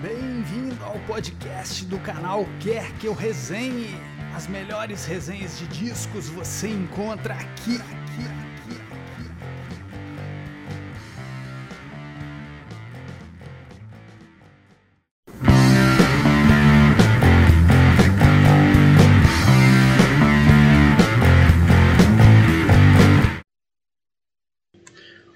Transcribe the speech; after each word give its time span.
Bem-vindo 0.00 0.76
ao 0.84 0.96
podcast 1.08 1.84
do 1.86 1.98
canal 1.98 2.46
Quer 2.60 2.92
Que 2.98 3.08
Eu 3.08 3.14
Resenhe. 3.14 3.96
As 4.32 4.46
melhores 4.46 5.04
resenhas 5.04 5.58
de 5.58 5.66
discos 5.66 6.28
você 6.28 6.68
encontra 6.68 7.34
aqui, 7.34 7.74
aqui, 7.74 8.22
aqui, 8.28 8.80
aqui. 8.92 9.26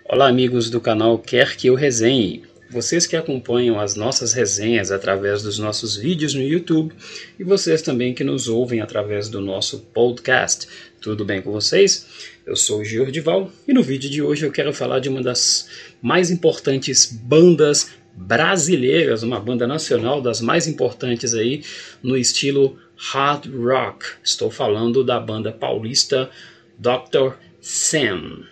Olá, 0.08 0.28
amigos 0.28 0.70
do 0.70 0.80
canal 0.80 1.18
Quer 1.18 1.56
Que 1.56 1.66
Eu 1.66 1.74
Resenhe. 1.74 2.51
Vocês 2.72 3.06
que 3.06 3.16
acompanham 3.16 3.78
as 3.78 3.94
nossas 3.94 4.32
resenhas 4.32 4.90
através 4.90 5.42
dos 5.42 5.58
nossos 5.58 5.94
vídeos 5.94 6.32
no 6.32 6.40
YouTube 6.40 6.94
e 7.38 7.44
vocês 7.44 7.82
também 7.82 8.14
que 8.14 8.24
nos 8.24 8.48
ouvem 8.48 8.80
através 8.80 9.28
do 9.28 9.42
nosso 9.42 9.80
podcast. 9.92 10.66
Tudo 10.98 11.22
bem 11.22 11.42
com 11.42 11.52
vocês? 11.52 12.06
Eu 12.46 12.56
sou 12.56 12.80
o 12.80 12.84
Giordival 12.84 13.52
e 13.68 13.74
no 13.74 13.82
vídeo 13.82 14.08
de 14.08 14.22
hoje 14.22 14.46
eu 14.46 14.50
quero 14.50 14.72
falar 14.72 15.00
de 15.00 15.10
uma 15.10 15.22
das 15.22 15.68
mais 16.00 16.30
importantes 16.30 17.12
bandas 17.12 17.90
brasileiras, 18.14 19.22
uma 19.22 19.38
banda 19.38 19.66
nacional 19.66 20.22
das 20.22 20.40
mais 20.40 20.66
importantes 20.66 21.34
aí 21.34 21.62
no 22.02 22.16
estilo 22.16 22.78
hard 22.96 23.54
rock. 23.54 24.06
Estou 24.24 24.50
falando 24.50 25.04
da 25.04 25.20
banda 25.20 25.52
paulista 25.52 26.30
Dr. 26.78 27.34
Sam 27.60 28.46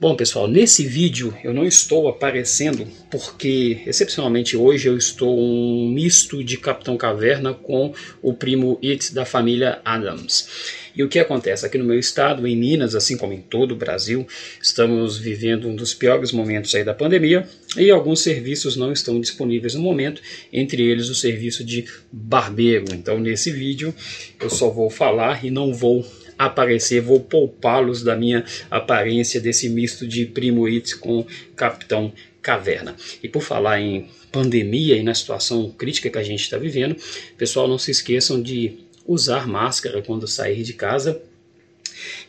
Bom 0.01 0.15
pessoal, 0.15 0.47
nesse 0.47 0.85
vídeo 0.85 1.35
eu 1.43 1.53
não 1.53 1.65
estou 1.65 2.07
aparecendo 2.07 2.87
porque 3.11 3.81
excepcionalmente 3.85 4.55
hoje 4.55 4.87
eu 4.87 4.95
estou 4.95 5.37
um 5.37 5.91
misto 5.91 6.41
de 6.41 6.57
Capitão 6.57 6.95
Caverna 6.95 7.53
com 7.53 7.93
o 8.21 8.33
primo 8.33 8.79
It 8.81 9.13
da 9.13 9.25
família 9.25 9.81
Adams. 9.83 10.47
E 10.95 11.03
o 11.03 11.09
que 11.09 11.19
acontece? 11.19 11.65
Aqui 11.65 11.77
no 11.77 11.83
meu 11.83 11.99
estado, 11.99 12.47
em 12.47 12.55
Minas, 12.55 12.95
assim 12.95 13.17
como 13.17 13.33
em 13.33 13.41
todo 13.41 13.73
o 13.73 13.75
Brasil, 13.75 14.25
estamos 14.61 15.17
vivendo 15.17 15.67
um 15.67 15.75
dos 15.75 15.93
piores 15.93 16.31
momentos 16.31 16.73
aí 16.75 16.83
da 16.85 16.93
pandemia 16.93 17.45
e 17.75 17.91
alguns 17.91 18.21
serviços 18.21 18.77
não 18.77 18.93
estão 18.93 19.19
disponíveis 19.19 19.75
no 19.75 19.81
momento, 19.81 20.21
entre 20.53 20.81
eles 20.81 21.09
o 21.09 21.15
serviço 21.15 21.61
de 21.61 21.83
barbeiro. 22.09 22.85
Então 22.93 23.19
nesse 23.19 23.51
vídeo 23.51 23.93
eu 24.41 24.49
só 24.49 24.69
vou 24.69 24.89
falar 24.89 25.43
e 25.43 25.51
não 25.51 25.73
vou 25.73 26.05
aparecer, 26.39 27.01
vou 27.01 27.19
poupá-los 27.19 28.01
da 28.01 28.15
minha 28.15 28.45
aparência 28.71 29.41
desse 29.41 29.67
misto 29.67 30.07
de 30.07 30.25
Primo 30.25 30.65
It 30.65 30.95
com 30.95 31.25
Capitão 31.53 32.13
Caverna. 32.41 32.95
E 33.21 33.27
por 33.27 33.43
falar 33.43 33.81
em 33.81 34.07
pandemia 34.31 34.95
e 34.95 35.03
na 35.03 35.13
situação 35.13 35.69
crítica 35.71 36.09
que 36.09 36.17
a 36.17 36.23
gente 36.23 36.41
está 36.41 36.57
vivendo, 36.57 36.95
pessoal, 37.37 37.67
não 37.67 37.77
se 37.77 37.91
esqueçam 37.91 38.41
de 38.41 38.77
usar 39.05 39.47
máscara 39.47 40.01
quando 40.01 40.27
sair 40.27 40.63
de 40.63 40.73
casa 40.73 41.21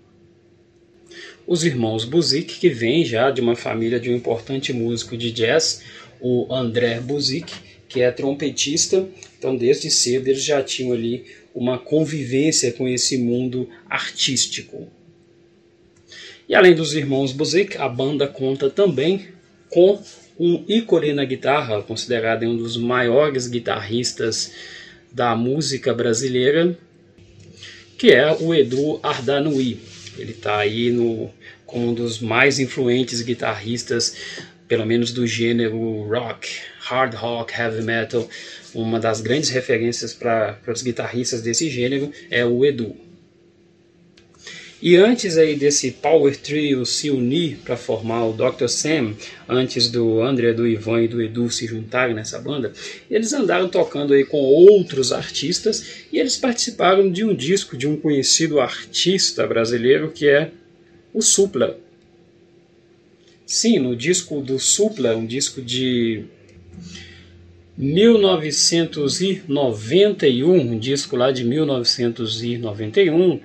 Os 1.46 1.62
irmãos 1.62 2.06
Buzik, 2.06 2.58
que 2.58 2.70
vêm 2.70 3.04
já 3.04 3.30
de 3.30 3.42
uma 3.42 3.54
família 3.54 4.00
de 4.00 4.10
um 4.10 4.16
importante 4.16 4.72
músico 4.72 5.14
de 5.14 5.30
jazz, 5.30 5.82
o 6.24 6.46
André 6.50 7.00
Buzik, 7.00 7.52
que 7.86 8.00
é 8.00 8.10
trompetista. 8.10 9.06
Então, 9.38 9.54
desde 9.54 9.90
cedo 9.90 10.28
eles 10.28 10.42
já 10.42 10.62
tinham 10.62 10.94
ali 10.94 11.26
uma 11.54 11.78
convivência 11.78 12.72
com 12.72 12.88
esse 12.88 13.18
mundo 13.18 13.68
artístico. 13.90 14.88
E 16.48 16.54
além 16.54 16.74
dos 16.74 16.94
irmãos 16.94 17.30
Buzik, 17.30 17.76
a 17.76 17.86
banda 17.86 18.26
conta 18.26 18.70
também 18.70 19.26
com 19.68 20.02
um 20.40 20.64
ícone 20.66 21.12
na 21.12 21.26
guitarra, 21.26 21.82
considerado 21.82 22.44
um 22.44 22.56
dos 22.56 22.78
maiores 22.78 23.46
guitarristas 23.46 24.50
da 25.12 25.36
música 25.36 25.92
brasileira, 25.92 26.76
que 27.98 28.10
é 28.12 28.32
o 28.32 28.54
Edu 28.54 28.98
Ardanui. 29.02 29.78
Ele 30.16 30.32
está 30.32 30.56
aí 30.56 30.90
no, 30.90 31.30
como 31.66 31.90
um 31.90 31.94
dos 31.94 32.18
mais 32.18 32.58
influentes 32.58 33.20
guitarristas 33.20 34.16
pelo 34.68 34.86
menos 34.86 35.12
do 35.12 35.26
gênero 35.26 36.02
rock, 36.08 36.48
hard 36.80 37.14
rock, 37.14 37.52
heavy 37.58 37.82
metal, 37.82 38.28
uma 38.74 38.98
das 38.98 39.20
grandes 39.20 39.50
referências 39.50 40.12
para 40.12 40.58
os 40.66 40.82
guitarristas 40.82 41.42
desse 41.42 41.68
gênero 41.70 42.10
é 42.30 42.44
o 42.44 42.64
Edu. 42.64 42.96
E 44.82 44.96
antes 44.96 45.38
aí 45.38 45.56
desse 45.56 45.92
Power 45.92 46.36
Trio 46.36 46.84
se 46.84 47.08
unir 47.08 47.56
para 47.64 47.74
formar 47.74 48.26
o 48.26 48.34
Dr. 48.34 48.68
Sam, 48.68 49.14
antes 49.48 49.88
do 49.88 50.20
André, 50.20 50.52
do 50.52 50.66
Ivan 50.66 51.02
e 51.02 51.08
do 51.08 51.22
Edu 51.22 51.48
se 51.50 51.66
juntarem 51.66 52.14
nessa 52.14 52.38
banda, 52.38 52.70
eles 53.10 53.32
andaram 53.32 53.66
tocando 53.66 54.12
aí 54.12 54.26
com 54.26 54.36
outros 54.36 55.10
artistas 55.10 56.04
e 56.12 56.18
eles 56.18 56.36
participaram 56.36 57.10
de 57.10 57.24
um 57.24 57.34
disco 57.34 57.78
de 57.78 57.88
um 57.88 57.96
conhecido 57.96 58.60
artista 58.60 59.46
brasileiro 59.46 60.10
que 60.10 60.28
é 60.28 60.50
o 61.14 61.22
Supla. 61.22 61.78
Sim, 63.46 63.78
no 63.78 63.94
disco 63.94 64.40
do 64.40 64.58
Supla, 64.58 65.14
um 65.14 65.26
disco 65.26 65.60
de 65.60 66.24
1991, 67.76 70.50
um 70.50 70.78
disco 70.78 71.14
lá 71.14 71.30
de 71.30 71.44
1991, 71.44 73.38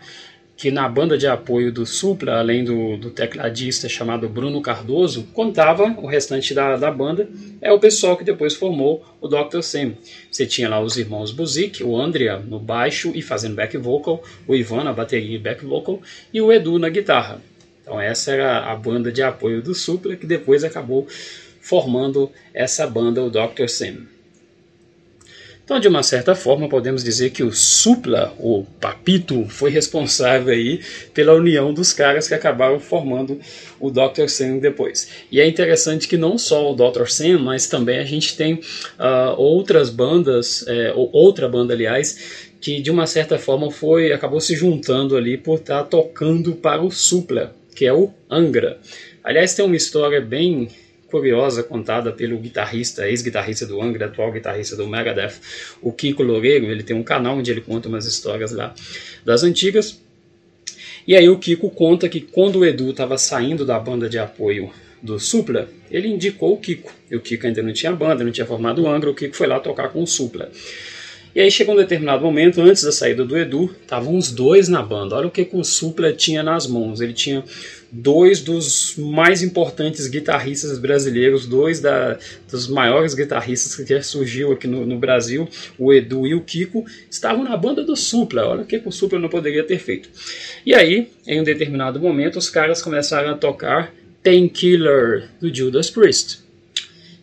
que 0.55 0.71
na 0.71 0.87
banda 0.87 1.17
de 1.17 1.27
apoio 1.27 1.69
do 1.69 1.85
Supla, 1.85 2.39
além 2.39 2.63
do, 2.63 2.95
do 2.95 3.09
tecladista 3.09 3.89
chamado 3.89 4.29
Bruno 4.29 4.61
Cardoso, 4.61 5.27
contava 5.33 5.83
o 5.83 6.07
restante 6.07 6.53
da, 6.53 6.77
da 6.77 6.89
banda, 6.89 7.29
é 7.59 7.69
o 7.69 7.79
pessoal 7.79 8.15
que 8.15 8.23
depois 8.23 8.55
formou 8.55 9.03
o 9.19 9.27
Dr. 9.27 9.61
Sam. 9.61 9.95
Você 10.31 10.45
tinha 10.45 10.69
lá 10.69 10.79
os 10.79 10.95
irmãos 10.95 11.31
Buzik, 11.31 11.83
o 11.83 11.99
Andrea 11.99 12.39
no 12.39 12.57
baixo 12.57 13.11
e 13.13 13.21
fazendo 13.21 13.55
back 13.55 13.77
vocal, 13.77 14.23
o 14.47 14.55
Ivan 14.55 14.85
na 14.85 14.93
bateria 14.93 15.35
e 15.35 15.39
back 15.39 15.65
vocal, 15.65 16.01
e 16.33 16.41
o 16.41 16.53
Edu 16.53 16.79
na 16.79 16.87
guitarra. 16.87 17.41
Então 17.89 17.99
essa 17.99 18.31
era 18.31 18.71
a 18.71 18.75
banda 18.75 19.11
de 19.11 19.23
apoio 19.23 19.63
do 19.63 19.73
Supla, 19.73 20.15
que 20.15 20.27
depois 20.27 20.63
acabou 20.63 21.07
formando 21.59 22.31
essa 22.53 22.85
banda, 22.85 23.23
o 23.23 23.31
Dr. 23.31 23.67
Sam. 23.67 24.05
Então, 25.65 25.79
de 25.79 25.87
uma 25.87 26.03
certa 26.03 26.35
forma, 26.35 26.69
podemos 26.69 27.03
dizer 27.03 27.31
que 27.31 27.43
o 27.43 27.51
Supla, 27.51 28.33
o 28.39 28.63
Papito, 28.79 29.45
foi 29.49 29.71
responsável 29.71 30.53
aí 30.53 30.81
pela 31.13 31.33
união 31.33 31.73
dos 31.73 31.91
caras 31.91 32.27
que 32.27 32.33
acabaram 32.35 32.79
formando 32.79 33.39
o 33.79 33.89
Dr. 33.89 34.27
Sam 34.27 34.57
depois. 34.57 35.09
E 35.31 35.39
é 35.39 35.47
interessante 35.47 36.07
que 36.07 36.17
não 36.17 36.37
só 36.37 36.71
o 36.71 36.75
Dr. 36.75 37.07
Sam, 37.07 37.39
mas 37.39 37.67
também 37.67 37.97
a 37.97 38.05
gente 38.05 38.37
tem 38.37 38.53
uh, 38.55 39.33
outras 39.35 39.89
bandas, 39.89 40.63
é, 40.67 40.93
ou 40.95 41.09
outra 41.11 41.47
banda, 41.47 41.73
aliás, 41.73 42.49
que 42.61 42.81
de 42.81 42.91
uma 42.91 43.07
certa 43.07 43.39
forma 43.39 43.71
foi 43.71 44.11
acabou 44.11 44.39
se 44.39 44.55
juntando 44.55 45.15
ali 45.15 45.37
por 45.37 45.59
estar 45.59 45.83
tocando 45.83 46.53
para 46.53 46.81
o 46.81 46.91
Supla, 46.91 47.55
que 47.79 47.85
é 47.85 47.93
o 47.93 48.11
Angra. 48.29 48.77
Aliás, 49.23 49.53
tem 49.53 49.63
uma 49.63 49.77
história 49.77 50.19
bem 50.19 50.67
curiosa 51.07 51.63
contada 51.63 52.11
pelo 52.11 52.37
guitarrista, 52.37 53.07
ex-guitarrista 53.07 53.65
do 53.65 53.81
Angra, 53.81 54.07
atual 54.07 54.33
guitarrista 54.33 54.75
do 54.75 54.85
Megadeth, 54.85 55.35
o 55.81 55.93
Kiko 55.93 56.21
Loureiro. 56.21 56.65
Ele 56.65 56.83
tem 56.83 56.93
um 56.93 57.03
canal 57.03 57.37
onde 57.37 57.49
ele 57.49 57.61
conta 57.61 57.87
umas 57.87 58.05
histórias 58.05 58.51
lá 58.51 58.75
das 59.23 59.43
antigas. 59.43 59.97
E 61.07 61.15
aí 61.15 61.29
o 61.29 61.39
Kiko 61.39 61.69
conta 61.69 62.09
que 62.09 62.19
quando 62.19 62.59
o 62.59 62.65
Edu 62.65 62.89
estava 62.89 63.17
saindo 63.17 63.65
da 63.65 63.79
banda 63.79 64.09
de 64.09 64.19
apoio 64.19 64.69
do 65.01 65.17
Supla, 65.17 65.69
ele 65.89 66.09
indicou 66.09 66.51
o 66.51 66.57
Kiko. 66.57 66.93
E 67.09 67.15
o 67.15 67.21
Kiko 67.21 67.47
ainda 67.47 67.63
não 67.63 67.71
tinha 67.71 67.93
banda, 67.93 68.25
não 68.25 68.31
tinha 68.33 68.45
formado 68.45 68.83
o 68.83 68.89
Angra, 68.89 69.09
o 69.09 69.15
Kiko 69.15 69.37
foi 69.37 69.47
lá 69.47 69.57
tocar 69.57 69.87
com 69.87 70.03
o 70.03 70.05
Supla. 70.05 70.51
E 71.33 71.39
aí 71.39 71.51
chegou 71.51 71.75
um 71.75 71.77
determinado 71.77 72.23
momento, 72.23 72.59
antes 72.59 72.83
da 72.83 72.91
saída 72.91 73.23
do 73.23 73.37
Edu, 73.37 73.73
estavam 73.81 74.17
os 74.17 74.31
dois 74.31 74.67
na 74.67 74.81
banda. 74.81 75.15
Olha 75.15 75.27
o 75.27 75.31
que, 75.31 75.45
que 75.45 75.55
o 75.55 75.63
Supla 75.63 76.11
tinha 76.11 76.41
nas 76.41 76.65
mãos. 76.65 77.01
Ele 77.01 77.13
tinha 77.13 77.43
dois 77.91 78.41
dos 78.41 78.95
mais 78.97 79.43
importantes 79.43 80.07
guitarristas 80.07 80.77
brasileiros, 80.79 81.45
dois 81.45 81.79
da, 81.79 82.17
dos 82.49 82.67
maiores 82.67 83.13
guitarristas 83.13 83.75
que 83.75 83.85
já 83.93 84.01
surgiu 84.01 84.51
aqui 84.51 84.67
no, 84.67 84.85
no, 84.85 84.97
Brasil, 84.97 85.47
o 85.77 85.93
Edu 85.93 86.25
e 86.25 86.33
o 86.33 86.41
Kiko, 86.41 86.85
estavam 87.09 87.43
na 87.43 87.55
banda 87.55 87.83
do 87.83 87.95
Supla. 87.95 88.47
Olha 88.47 88.61
o 88.61 88.65
que, 88.65 88.79
que 88.79 88.87
o 88.87 88.91
Supla 88.91 89.19
não 89.19 89.29
poderia 89.29 89.63
ter 89.63 89.77
feito. 89.77 90.09
E 90.65 90.73
aí, 90.73 91.11
em 91.27 91.39
um 91.39 91.43
determinado 91.43 91.99
momento, 91.99 92.39
os 92.39 92.49
caras 92.49 92.81
começaram 92.81 93.29
a 93.29 93.37
tocar 93.37 93.93
Painkiller 94.23 95.29
do 95.39 95.53
Judas 95.53 95.91
Priest. 95.91 96.39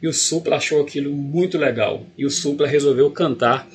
E 0.01 0.07
o 0.07 0.13
Supla 0.13 0.57
achou 0.57 0.81
aquilo 0.81 1.13
muito 1.13 1.59
legal. 1.59 2.07
E 2.17 2.25
o 2.25 2.31
Supla 2.31 2.67
resolveu 2.67 3.11
cantar 3.11 3.69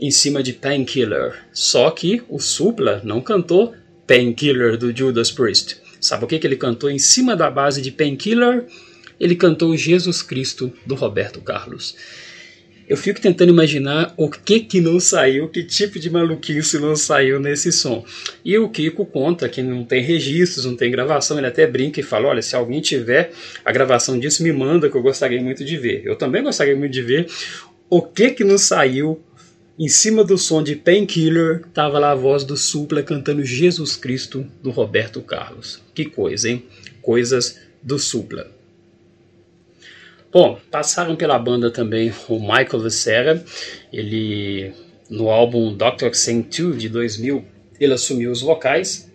em 0.00 0.10
cima 0.10 0.42
de 0.42 0.52
Painkiller. 0.52 1.34
Só 1.52 1.90
que 1.90 2.22
o 2.28 2.38
Supla 2.38 3.00
não 3.04 3.20
cantou 3.20 3.74
Painkiller 4.06 4.76
do 4.76 4.96
Judas 4.96 5.30
Priest. 5.30 5.80
Sabe 6.00 6.24
o 6.24 6.26
que, 6.26 6.38
que 6.38 6.46
ele 6.46 6.56
cantou 6.56 6.90
em 6.90 6.98
cima 6.98 7.34
da 7.34 7.50
base 7.50 7.82
de 7.82 7.90
Painkiller? 7.90 8.66
Ele 9.18 9.34
cantou 9.34 9.76
Jesus 9.76 10.22
Cristo 10.22 10.72
do 10.86 10.94
Roberto 10.94 11.40
Carlos. 11.40 11.96
Eu 12.88 12.96
fico 12.96 13.20
tentando 13.20 13.50
imaginar 13.50 14.14
o 14.16 14.30
que 14.30 14.60
que 14.60 14.80
não 14.80 14.98
saiu, 14.98 15.46
que 15.50 15.62
tipo 15.62 15.98
de 15.98 16.08
maluquice 16.08 16.78
não 16.78 16.96
saiu 16.96 17.38
nesse 17.38 17.70
som. 17.70 18.02
E 18.42 18.56
o 18.56 18.70
Kiko 18.70 19.04
conta 19.04 19.46
que 19.46 19.60
não 19.60 19.84
tem 19.84 20.02
registros, 20.02 20.64
não 20.64 20.74
tem 20.74 20.90
gravação, 20.90 21.36
ele 21.36 21.46
até 21.46 21.66
brinca 21.66 22.00
e 22.00 22.02
fala: 22.02 22.28
olha, 22.28 22.40
se 22.40 22.56
alguém 22.56 22.80
tiver 22.80 23.30
a 23.62 23.70
gravação 23.70 24.18
disso, 24.18 24.42
me 24.42 24.52
manda 24.52 24.88
que 24.88 24.96
eu 24.96 25.02
gostaria 25.02 25.42
muito 25.42 25.66
de 25.66 25.76
ver. 25.76 26.00
Eu 26.06 26.16
também 26.16 26.42
gostaria 26.42 26.74
muito 26.74 26.92
de 26.92 27.02
ver 27.02 27.26
o 27.90 28.00
que 28.00 28.30
que 28.30 28.42
não 28.42 28.56
saiu 28.56 29.22
em 29.78 29.88
cima 29.88 30.24
do 30.24 30.36
som 30.36 30.62
de 30.62 30.74
Painkiller, 30.74 31.64
tava 31.72 31.98
lá 31.98 32.10
a 32.10 32.14
voz 32.14 32.44
do 32.44 32.56
Supla 32.56 33.02
cantando 33.02 33.44
Jesus 33.44 33.94
Cristo 33.94 34.44
do 34.60 34.70
Roberto 34.70 35.22
Carlos. 35.22 35.80
Que 35.94 36.04
coisa, 36.06 36.50
hein? 36.50 36.64
Coisas 37.00 37.60
do 37.80 37.96
Supla. 37.98 38.50
Bom, 40.32 40.60
passaram 40.70 41.14
pela 41.14 41.38
banda 41.38 41.70
também 41.70 42.12
o 42.28 42.40
Michael 42.40 42.82
Vicera. 42.82 43.44
Ele, 43.92 44.72
no 45.08 45.30
álbum. 45.30 45.76
Sing 46.12 46.42
2 46.42 46.76
de 46.76 46.88
2000, 46.88 47.44
ele 47.80 47.94
assumiu 47.94 48.32
os 48.32 48.40
vocais 48.40 49.08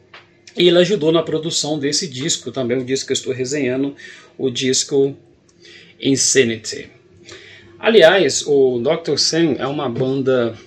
e 0.57 0.67
ele 0.67 0.77
ajudou 0.77 1.11
na 1.11 1.23
produção 1.23 1.77
desse 1.77 2.07
disco, 2.07 2.51
também 2.51 2.77
o 2.77 2.85
disco 2.85 3.07
que 3.07 3.11
eu 3.11 3.15
estou 3.15 3.33
resenhando, 3.33 3.95
o 4.37 4.49
disco 4.49 5.15
Insanity. 5.99 6.89
Aliás, 7.83 8.47
o 8.47 8.79
Dr. 8.79 9.17
Sam 9.17 9.55
é 9.59 9.67
uma 9.67 9.89
banda 9.89 10.57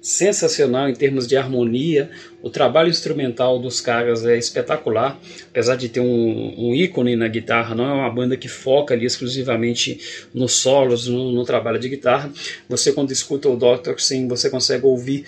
sensacional 0.00 0.88
em 0.88 0.94
termos 0.94 1.28
de 1.28 1.36
harmonia. 1.36 2.10
O 2.42 2.48
trabalho 2.48 2.88
instrumental 2.88 3.58
dos 3.58 3.78
caras 3.78 4.24
é 4.24 4.38
espetacular, 4.38 5.20
apesar 5.50 5.76
de 5.76 5.90
ter 5.90 6.00
um, 6.00 6.54
um 6.56 6.74
ícone 6.74 7.14
na 7.14 7.28
guitarra. 7.28 7.74
Não 7.74 7.84
é 7.84 7.92
uma 7.92 8.08
banda 8.08 8.38
que 8.38 8.48
foca 8.48 8.94
ali 8.94 9.04
exclusivamente 9.04 10.00
nos 10.32 10.52
solos, 10.54 11.06
no, 11.06 11.30
no 11.30 11.44
trabalho 11.44 11.78
de 11.78 11.90
guitarra. 11.90 12.32
Você 12.70 12.90
quando 12.90 13.10
escuta 13.10 13.50
o 13.50 13.56
Dr. 13.56 13.98
Sim, 13.98 14.26
você 14.26 14.48
consegue 14.48 14.86
ouvir 14.86 15.26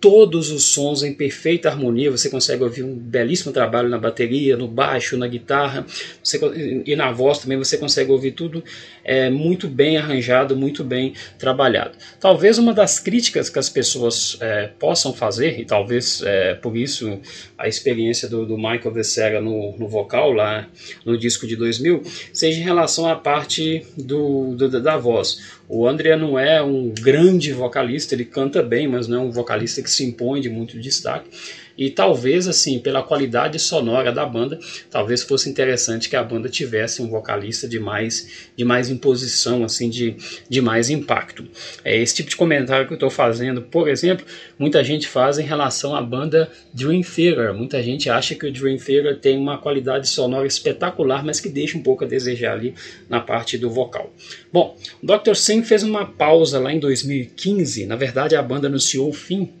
todos 0.00 0.50
os 0.50 0.64
sons 0.64 1.02
em 1.02 1.12
perfeita 1.12 1.68
harmonia. 1.68 2.10
Você 2.10 2.30
consegue 2.30 2.64
ouvir 2.64 2.82
um 2.82 2.94
belíssimo 2.94 3.52
trabalho 3.52 3.88
na 3.88 3.98
bateria, 3.98 4.56
no 4.56 4.66
baixo, 4.66 5.16
na 5.16 5.28
guitarra 5.28 5.86
você, 6.22 6.40
e 6.86 6.96
na 6.96 7.12
voz 7.12 7.38
também. 7.38 7.58
Você 7.58 7.76
consegue 7.76 8.10
ouvir 8.10 8.32
tudo 8.32 8.64
é, 9.10 9.28
muito 9.28 9.66
bem 9.66 9.96
arranjado, 9.96 10.56
muito 10.56 10.84
bem 10.84 11.14
trabalhado. 11.36 11.98
Talvez 12.20 12.58
uma 12.58 12.72
das 12.72 13.00
críticas 13.00 13.50
que 13.50 13.58
as 13.58 13.68
pessoas 13.68 14.38
é, 14.40 14.68
possam 14.78 15.12
fazer, 15.12 15.58
e 15.58 15.64
talvez 15.64 16.22
é, 16.22 16.54
por 16.54 16.76
isso 16.76 17.18
a 17.58 17.66
experiência 17.66 18.28
do, 18.28 18.46
do 18.46 18.56
Michael 18.56 18.92
Becerra 18.92 19.40
no, 19.40 19.76
no, 19.76 19.88
vocal 19.88 20.30
lá 20.30 20.68
no 21.04 21.18
disco 21.18 21.44
de 21.44 21.56
2000, 21.56 22.04
seja 22.32 22.60
em 22.60 22.62
relação 22.62 23.08
à 23.08 23.16
parte 23.16 23.84
do, 23.98 24.54
do 24.54 24.80
da 24.80 24.96
voz. 24.96 25.58
O 25.68 25.88
André 25.88 26.14
não 26.14 26.38
é 26.38 26.62
um 26.62 26.90
grande 26.90 27.52
vocalista, 27.52 28.14
ele 28.14 28.24
canta 28.24 28.62
bem, 28.62 28.86
mas 28.86 29.08
não 29.08 29.22
é 29.22 29.24
um 29.24 29.30
vocalista 29.32 29.82
que 29.82 29.90
se 29.90 30.04
impõe 30.04 30.40
de 30.40 30.48
muito 30.48 30.78
destaque. 30.78 31.28
E 31.76 31.90
talvez, 31.90 32.48
assim, 32.48 32.78
pela 32.78 33.02
qualidade 33.02 33.58
sonora 33.58 34.12
da 34.12 34.26
banda, 34.26 34.58
talvez 34.90 35.22
fosse 35.22 35.48
interessante 35.48 36.08
que 36.08 36.16
a 36.16 36.22
banda 36.22 36.48
tivesse 36.48 37.02
um 37.02 37.08
vocalista 37.08 37.68
de 37.68 37.78
mais, 37.78 38.50
de 38.56 38.64
mais 38.64 38.88
imposição, 38.90 39.64
assim, 39.64 39.88
de, 39.88 40.16
de 40.48 40.60
mais 40.60 40.90
impacto. 40.90 41.46
É 41.84 41.96
esse 41.96 42.16
tipo 42.16 42.30
de 42.30 42.36
comentário 42.36 42.86
que 42.86 42.92
eu 42.92 42.96
estou 42.96 43.10
fazendo, 43.10 43.62
por 43.62 43.88
exemplo, 43.88 44.24
muita 44.58 44.82
gente 44.84 45.08
faz 45.08 45.38
em 45.38 45.44
relação 45.44 45.94
à 45.94 46.02
banda 46.02 46.50
Dream 46.72 47.02
Theater. 47.02 47.54
Muita 47.54 47.82
gente 47.82 48.10
acha 48.10 48.34
que 48.34 48.46
o 48.46 48.52
Dream 48.52 48.76
Theater 48.76 49.18
tem 49.18 49.38
uma 49.38 49.58
qualidade 49.58 50.08
sonora 50.08 50.46
espetacular, 50.46 51.24
mas 51.24 51.40
que 51.40 51.48
deixa 51.48 51.76
um 51.76 51.82
pouco 51.82 52.04
a 52.04 52.06
desejar 52.06 52.52
ali 52.52 52.74
na 53.08 53.20
parte 53.20 53.56
do 53.56 53.70
vocal. 53.70 54.12
Bom, 54.52 54.76
o 55.02 55.06
Dr. 55.06 55.34
Sim 55.34 55.62
fez 55.62 55.82
uma 55.82 56.06
pausa 56.06 56.58
lá 56.58 56.72
em 56.72 56.78
2015. 56.78 57.86
Na 57.86 57.96
verdade, 57.96 58.36
a 58.36 58.42
banda 58.42 58.68
anunciou 58.68 59.08
o 59.08 59.12
fim 59.12 59.59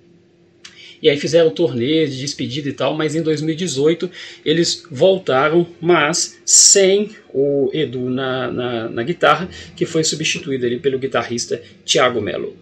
e 1.02 1.08
aí 1.08 1.18
fizeram 1.18 1.50
turnê 1.50 2.06
de 2.06 2.20
despedida 2.20 2.68
e 2.68 2.72
tal, 2.72 2.94
mas 2.94 3.14
em 3.14 3.22
2018 3.22 4.10
eles 4.44 4.84
voltaram, 4.90 5.66
mas 5.80 6.38
sem 6.44 7.10
o 7.32 7.70
Edu 7.72 8.10
na, 8.10 8.50
na, 8.50 8.88
na 8.88 9.02
guitarra, 9.02 9.48
que 9.76 9.86
foi 9.86 10.04
substituído 10.04 10.66
ali 10.66 10.78
pelo 10.78 10.98
guitarrista 10.98 11.62
Thiago 11.84 12.20
Mello. 12.20 12.56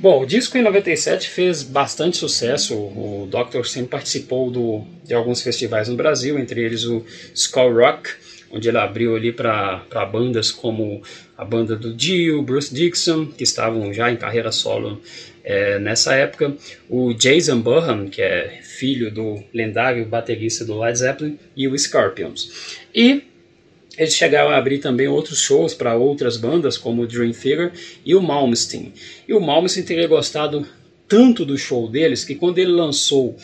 Bom, 0.00 0.22
o 0.22 0.26
disco 0.26 0.56
em 0.56 0.62
97 0.62 1.28
fez 1.28 1.64
bastante 1.64 2.16
sucesso. 2.16 2.74
O 2.74 3.28
Dr. 3.28 3.66
sempre 3.66 3.90
participou 3.90 4.48
do, 4.48 4.84
de 5.04 5.12
alguns 5.12 5.42
festivais 5.42 5.88
no 5.88 5.96
Brasil, 5.96 6.38
entre 6.38 6.62
eles 6.62 6.84
o 6.84 7.04
Skull 7.34 7.74
Rock, 7.74 8.10
onde 8.50 8.68
ele 8.68 8.78
abriu 8.78 9.14
ali 9.14 9.32
para 9.32 10.06
bandas 10.10 10.50
como 10.50 11.02
a 11.36 11.44
banda 11.44 11.76
do 11.76 11.92
Dio, 11.92 12.42
Bruce 12.42 12.74
Dixon, 12.74 13.26
que 13.26 13.44
estavam 13.44 13.92
já 13.92 14.10
em 14.10 14.16
carreira 14.16 14.50
solo 14.50 15.00
é, 15.44 15.78
nessa 15.78 16.14
época, 16.14 16.54
o 16.90 17.14
Jason 17.14 17.60
Burham, 17.60 18.08
que 18.08 18.20
é 18.20 18.60
filho 18.62 19.10
do 19.10 19.42
lendário 19.52 20.04
baterista 20.04 20.64
do 20.64 20.78
Led 20.78 20.98
Zeppelin, 20.98 21.38
e 21.56 21.66
o 21.66 21.78
Scorpions. 21.78 22.78
E 22.94 23.22
eles 23.96 24.14
chegaram 24.14 24.50
a 24.50 24.56
abrir 24.56 24.78
também 24.78 25.08
outros 25.08 25.40
shows 25.40 25.74
para 25.74 25.96
outras 25.96 26.36
bandas, 26.36 26.76
como 26.76 27.02
o 27.02 27.06
Dream 27.06 27.32
Theater 27.32 27.72
e 28.04 28.14
o 28.14 28.22
Malmsteen. 28.22 28.92
E 29.26 29.32
o 29.32 29.40
Malmsteen 29.40 29.84
teria 29.86 30.06
gostado 30.06 30.66
tanto 31.08 31.44
do 31.44 31.56
show 31.56 31.88
deles 31.88 32.24
que 32.24 32.34
quando 32.34 32.58
ele 32.58 32.70
lançou 32.70 33.34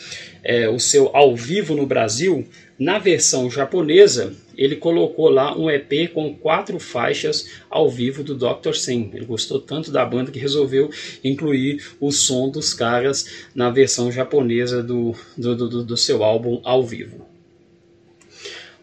é, 0.43 0.69
o 0.69 0.79
seu 0.79 1.09
ao 1.15 1.35
vivo 1.35 1.75
no 1.75 1.85
Brasil, 1.85 2.47
na 2.77 2.99
versão 2.99 3.49
japonesa, 3.49 4.33
ele 4.57 4.75
colocou 4.75 5.29
lá 5.29 5.57
um 5.57 5.69
EP 5.69 6.11
com 6.13 6.33
quatro 6.35 6.79
faixas 6.79 7.49
ao 7.69 7.89
vivo 7.89 8.23
do 8.23 8.35
Dr. 8.35 8.73
Sim. 8.73 9.09
Ele 9.13 9.25
gostou 9.25 9.59
tanto 9.59 9.91
da 9.91 10.05
banda 10.05 10.31
que 10.31 10.39
resolveu 10.39 10.89
incluir 11.23 11.83
o 11.99 12.11
som 12.11 12.49
dos 12.49 12.73
caras 12.73 13.47
na 13.53 13.69
versão 13.69 14.11
japonesa 14.11 14.83
do, 14.83 15.15
do, 15.37 15.55
do, 15.55 15.83
do 15.83 15.97
seu 15.97 16.23
álbum 16.23 16.61
ao 16.63 16.83
vivo. 16.83 17.25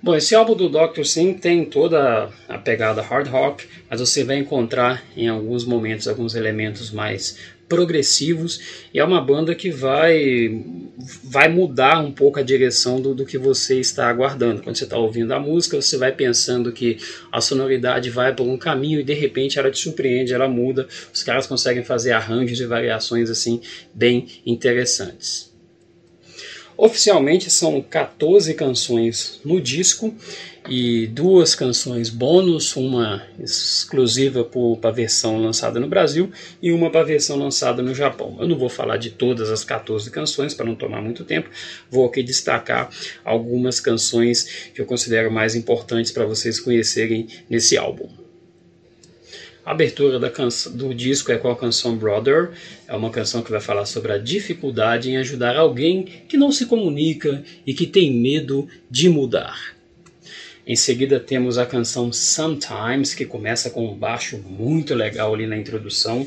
Bom, 0.03 0.17
esse 0.17 0.35
álbum 0.35 0.57
do 0.57 0.69
Dr. 0.69 1.05
Sim 1.05 1.33
tem 1.33 1.65
toda 1.65 2.29
a 2.49 2.59
pegada 2.59 3.01
hard 3.01 3.29
rock, 3.29 3.67
mas 3.89 4.01
você 4.01 4.25
vai 4.25 4.37
encontrar 4.37 5.05
em 5.17 5.29
alguns 5.29 5.65
momentos 5.65 6.09
alguns 6.09 6.35
elementos 6.35 6.91
mais 6.91 7.39
progressivos 7.73 8.61
e 8.93 8.99
é 8.99 9.05
uma 9.05 9.19
banda 9.19 9.55
que 9.55 9.71
vai 9.71 10.63
vai 11.25 11.49
mudar 11.49 12.01
um 12.01 12.13
pouco 12.13 12.39
a 12.39 12.43
direção 12.43 13.01
do, 13.01 13.15
do 13.15 13.25
que 13.25 13.39
você 13.39 13.81
está 13.81 14.09
aguardando. 14.11 14.61
Quando 14.61 14.77
você 14.77 14.85
está 14.85 14.99
ouvindo 14.99 15.33
a 15.33 15.41
música, 15.41 15.81
você 15.81 15.97
vai 15.97 16.13
pensando 16.13 16.71
que 16.71 16.99
a 17.33 17.41
sonoridade 17.41 18.11
vai 18.11 18.35
por 18.35 18.47
um 18.47 18.59
caminho 18.59 19.01
e 19.01 19.05
de 19.05 19.15
repente 19.15 19.59
ela 19.59 19.71
te 19.71 19.79
surpreende, 19.79 20.35
ela 20.35 20.47
muda. 20.47 20.87
Os 21.13 21.23
caras 21.23 21.47
conseguem 21.47 21.83
fazer 21.83 22.13
arranjos 22.13 22.61
e 22.61 22.67
variações 22.67 23.31
assim 23.31 23.63
bem 23.95 24.27
interessantes. 24.45 25.52
Oficialmente 26.85 27.49
são 27.49 27.81
14 27.81 28.55
canções 28.55 29.41
no 29.45 29.61
disco 29.61 30.13
e 30.69 31.07
duas 31.07 31.55
canções 31.55 32.11
bônus, 32.11 32.75
uma 32.75 33.23
exclusiva 33.39 34.43
para 34.43 34.91
a 34.91 34.93
versão 34.93 35.41
lançada 35.41 35.79
no 35.79 35.87
Brasil 35.87 36.33
e 36.61 36.73
uma 36.73 36.91
para 36.91 37.03
a 37.03 37.05
versão 37.05 37.37
lançada 37.37 37.85
no 37.85 37.95
Japão. 37.95 38.37
Eu 38.41 38.49
não 38.49 38.59
vou 38.59 38.69
falar 38.69 38.97
de 38.97 39.11
todas 39.11 39.49
as 39.49 39.63
14 39.63 40.11
canções 40.11 40.55
para 40.55 40.67
não 40.67 40.75
tomar 40.75 41.01
muito 41.01 41.25
tempo, 41.25 41.49
vou 41.89 42.05
aqui 42.05 42.21
destacar 42.21 42.91
algumas 43.25 43.79
canções 43.79 44.73
que 44.75 44.81
eu 44.81 44.85
considero 44.85 45.31
mais 45.31 45.55
importantes 45.55 46.11
para 46.11 46.27
vocês 46.27 46.59
conhecerem 46.59 47.29
nesse 47.49 47.79
álbum. 47.79 48.22
A 49.65 49.71
abertura 49.71 50.19
da 50.19 50.29
do 50.71 50.93
disco 50.93 51.31
é 51.31 51.39
com 51.39 51.49
a 51.49 51.57
canção 51.57 51.97
Brother. 51.97 52.51
É 52.89 52.97
uma 52.97 53.11
canção 53.11 53.43
que 53.43 53.51
vai 53.51 53.61
falar 53.61 53.87
sobre 53.87 54.13
a 54.13 54.19
dificuldade 54.19 55.09
em 55.09 55.17
ajudar 55.19 55.57
alguém 55.57 56.03
que 56.03 56.37
não 56.37 56.51
se 56.51 56.67
comunica 56.67 57.45
e 57.65 57.73
que 57.73 57.87
tem 57.87 58.13
medo 58.13 58.67
de 58.91 59.09
mudar. 59.09 59.77
Em 60.67 60.75
seguida 60.75 61.21
temos 61.21 61.59
a 61.59 61.67
canção 61.67 62.13
Sometimes, 62.13 63.15
que 63.15 63.25
começa 63.25 63.71
com 63.71 63.87
um 63.87 63.95
baixo 63.95 64.37
muito 64.39 64.95
legal 64.95 65.33
ali 65.33 65.47
na 65.47 65.57
introdução. 65.57 66.27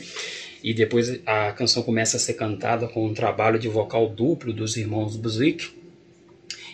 E 0.64 0.74
depois 0.74 1.20
a 1.26 1.52
canção 1.52 1.84
começa 1.84 2.16
a 2.16 2.20
ser 2.20 2.34
cantada 2.36 2.88
com 2.88 3.06
um 3.06 3.14
trabalho 3.14 3.60
de 3.60 3.68
vocal 3.68 4.08
duplo 4.08 4.54
dos 4.54 4.78
irmãos 4.78 5.18
Buzik. 5.18 5.72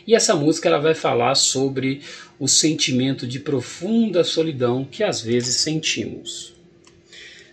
E 0.06 0.16
essa 0.16 0.36
música 0.36 0.68
ela 0.70 0.80
vai 0.80 0.96
falar 0.96 1.36
sobre 1.36 2.02
o 2.40 2.48
sentimento 2.48 3.28
de 3.28 3.40
profunda 3.40 4.24
solidão 4.24 4.84
que 4.84 5.04
às 5.04 5.22
vezes 5.22 5.58
sentimos. 5.58 6.54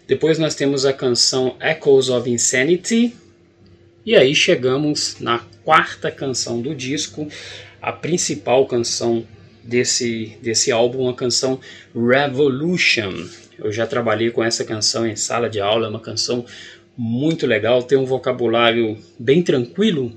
Depois 0.07 0.39
nós 0.39 0.55
temos 0.55 0.87
a 0.87 0.93
canção 0.93 1.57
Echoes 1.61 2.09
of 2.09 2.31
Insanity. 2.31 3.15
E 4.07 4.17
aí 4.17 4.35
chegamos 4.35 5.17
na 5.21 5.41
quarta 5.63 6.11
canção 6.11 6.63
do 6.63 6.75
disco, 6.75 7.29
a 7.83 7.93
principal 7.93 8.67
canção 8.67 9.27
desse, 9.63 10.39
desse 10.41 10.73
álbum, 10.73 11.11
a 11.11 11.15
canção 11.15 11.61
Revolution. 11.95 13.29
Eu 13.59 13.71
já 13.71 13.87
trabalhei 13.87 14.31
com 14.31 14.43
essa 14.43 14.65
canção 14.65 15.07
em 15.07 15.15
sala 15.15 15.51
de 15.51 15.61
aula, 15.61 15.89
é 15.89 15.91
uma 15.91 16.01
canção 16.01 16.47
muito 16.97 17.47
legal, 17.47 17.83
tem 17.83 17.99
um 17.99 18.07
vocabulário 18.07 18.97
bem 19.19 19.43
tranquilo 19.43 20.11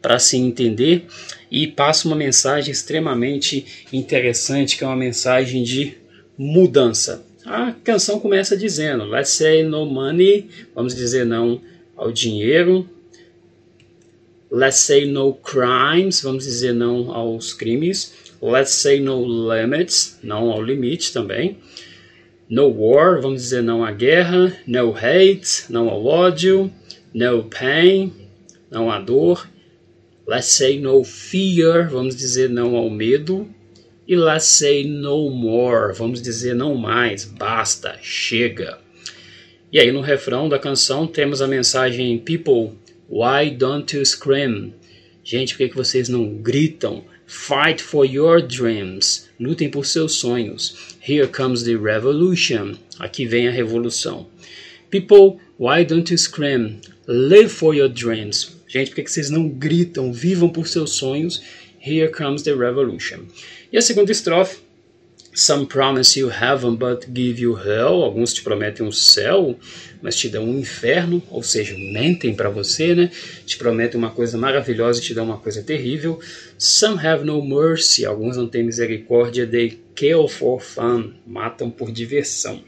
para 0.00 0.18
se 0.18 0.38
entender 0.38 1.06
e 1.54 1.68
passa 1.68 2.08
uma 2.08 2.16
mensagem 2.16 2.72
extremamente 2.72 3.86
interessante, 3.92 4.76
que 4.76 4.82
é 4.82 4.86
uma 4.88 4.96
mensagem 4.96 5.62
de 5.62 5.94
mudança. 6.36 7.24
A 7.46 7.72
canção 7.84 8.18
começa 8.18 8.56
dizendo: 8.56 9.04
Let's 9.04 9.30
say 9.30 9.62
no 9.62 9.86
money, 9.86 10.48
vamos 10.74 10.96
dizer 10.96 11.24
não 11.24 11.60
ao 11.94 12.10
dinheiro. 12.10 12.90
Let's 14.50 14.78
say 14.78 15.06
no 15.06 15.32
crimes, 15.32 16.20
vamos 16.22 16.42
dizer 16.42 16.74
não 16.74 17.12
aos 17.12 17.54
crimes. 17.54 18.12
Let's 18.42 18.72
say 18.72 18.98
no 18.98 19.24
limits, 19.24 20.18
não 20.24 20.50
ao 20.50 20.60
limite 20.60 21.12
também. 21.12 21.58
No 22.48 22.66
war, 22.68 23.20
vamos 23.20 23.42
dizer 23.42 23.62
não 23.62 23.84
à 23.84 23.92
guerra. 23.92 24.52
No 24.66 24.92
hate, 24.92 25.70
não 25.70 25.88
ao 25.88 26.04
ódio. 26.04 26.68
No 27.14 27.44
pain, 27.44 28.12
não 28.72 28.90
à 28.90 28.98
dor. 28.98 29.48
Let's 30.26 30.48
say 30.48 30.80
no 30.80 31.04
fear, 31.04 31.88
vamos 31.90 32.16
dizer 32.16 32.48
não 32.48 32.76
ao 32.76 32.88
medo. 32.88 33.48
E 34.06 34.16
let's 34.16 34.46
say 34.46 34.84
no 34.84 35.30
more, 35.30 35.94
vamos 35.94 36.20
dizer 36.22 36.54
não 36.54 36.74
mais, 36.74 37.24
basta, 37.24 37.98
chega. 38.02 38.78
E 39.72 39.80
aí 39.80 39.90
no 39.90 40.00
refrão 40.00 40.48
da 40.48 40.58
canção 40.58 41.06
temos 41.06 41.42
a 41.42 41.48
mensagem 41.48 42.18
People, 42.18 42.78
why 43.08 43.50
don't 43.50 43.96
you 43.96 44.04
scream? 44.04 44.72
Gente, 45.22 45.54
por 45.54 45.58
que, 45.58 45.68
que 45.70 45.76
vocês 45.76 46.08
não 46.08 46.36
gritam? 46.36 47.04
Fight 47.26 47.82
for 47.82 48.04
your 48.04 48.42
dreams. 48.42 49.28
Lutem 49.40 49.70
por 49.70 49.86
seus 49.86 50.12
sonhos. 50.12 50.96
Here 51.00 51.26
comes 51.26 51.62
the 51.64 51.76
revolution. 51.76 52.76
Aqui 52.98 53.26
vem 53.26 53.48
a 53.48 53.50
revolução. 53.50 54.26
People, 54.90 55.40
why 55.58 55.84
don't 55.84 56.10
you 56.12 56.18
scream? 56.18 56.80
Live 57.06 57.48
for 57.48 57.74
your 57.74 57.88
dreams. 57.88 58.54
Gente, 58.74 58.90
por 58.90 58.96
que, 58.96 59.08
vocês 59.08 59.30
não 59.30 59.48
gritam? 59.48 60.12
Vivam 60.12 60.48
por 60.48 60.66
seus 60.66 60.94
sonhos. 60.94 61.40
Here 61.80 62.10
comes 62.10 62.42
the 62.42 62.52
revolution. 62.52 63.20
E 63.72 63.78
a 63.78 63.80
segunda 63.80 64.10
estrofe, 64.10 64.64
Some 65.36 65.66
promise 65.66 66.16
you 66.16 66.28
heaven 66.28 66.76
but 66.76 67.06
give 67.12 67.40
you 67.40 67.56
hell. 67.56 68.02
Alguns 68.02 68.32
te 68.32 68.42
prometem 68.42 68.86
um 68.86 68.92
céu, 68.92 69.58
mas 70.00 70.14
te 70.14 70.28
dão 70.28 70.44
um 70.44 70.60
inferno, 70.60 71.20
ou 71.28 71.42
seja, 71.42 71.76
mentem 71.76 72.32
para 72.32 72.48
você, 72.48 72.94
né? 72.94 73.10
Te 73.44 73.56
prometem 73.56 73.98
uma 73.98 74.10
coisa 74.10 74.38
maravilhosa 74.38 75.00
e 75.00 75.02
te 75.02 75.12
dão 75.12 75.24
uma 75.24 75.38
coisa 75.38 75.60
terrível. 75.60 76.20
Some 76.56 77.04
have 77.04 77.24
no 77.24 77.44
mercy. 77.44 78.04
Alguns 78.04 78.36
não 78.36 78.46
têm 78.46 78.62
misericórdia. 78.62 79.44
They 79.44 79.80
kill 79.96 80.28
for 80.28 80.60
fun. 80.60 81.14
Matam 81.26 81.68
por 81.68 81.90
diversão. 81.90 82.62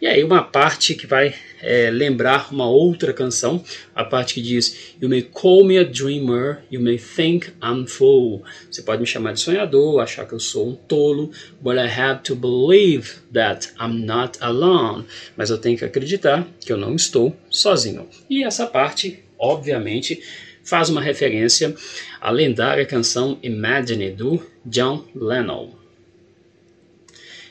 E 0.00 0.06
aí 0.06 0.24
uma 0.24 0.42
parte 0.42 0.94
que 0.94 1.06
vai 1.06 1.34
é, 1.60 1.90
lembrar 1.90 2.50
uma 2.50 2.66
outra 2.66 3.12
canção, 3.12 3.62
a 3.94 4.02
parte 4.02 4.32
que 4.32 4.40
diz 4.40 4.94
You 4.98 5.10
may 5.10 5.20
call 5.20 5.62
me 5.62 5.76
a 5.76 5.84
dreamer, 5.84 6.62
you 6.72 6.80
may 6.80 6.96
think 6.96 7.52
I'm 7.62 7.86
full. 7.86 8.42
Você 8.70 8.80
pode 8.80 9.02
me 9.02 9.06
chamar 9.06 9.34
de 9.34 9.40
sonhador, 9.40 10.00
achar 10.00 10.26
que 10.26 10.32
eu 10.32 10.40
sou 10.40 10.70
um 10.70 10.74
tolo, 10.74 11.30
but 11.60 11.76
I 11.76 11.86
have 11.86 12.22
to 12.22 12.34
believe 12.34 13.16
that 13.34 13.74
I'm 13.78 14.06
not 14.06 14.38
alone. 14.40 15.04
Mas 15.36 15.50
eu 15.50 15.58
tenho 15.58 15.76
que 15.76 15.84
acreditar 15.84 16.48
que 16.60 16.72
eu 16.72 16.78
não 16.78 16.96
estou 16.96 17.36
sozinho. 17.50 18.08
E 18.30 18.42
essa 18.42 18.66
parte, 18.66 19.22
obviamente, 19.38 20.22
faz 20.64 20.88
uma 20.88 21.02
referência 21.02 21.74
à 22.22 22.30
lendária 22.30 22.86
canção 22.86 23.38
Imagine 23.42 24.12
do 24.12 24.42
John 24.64 25.04
Lennon. 25.14 25.79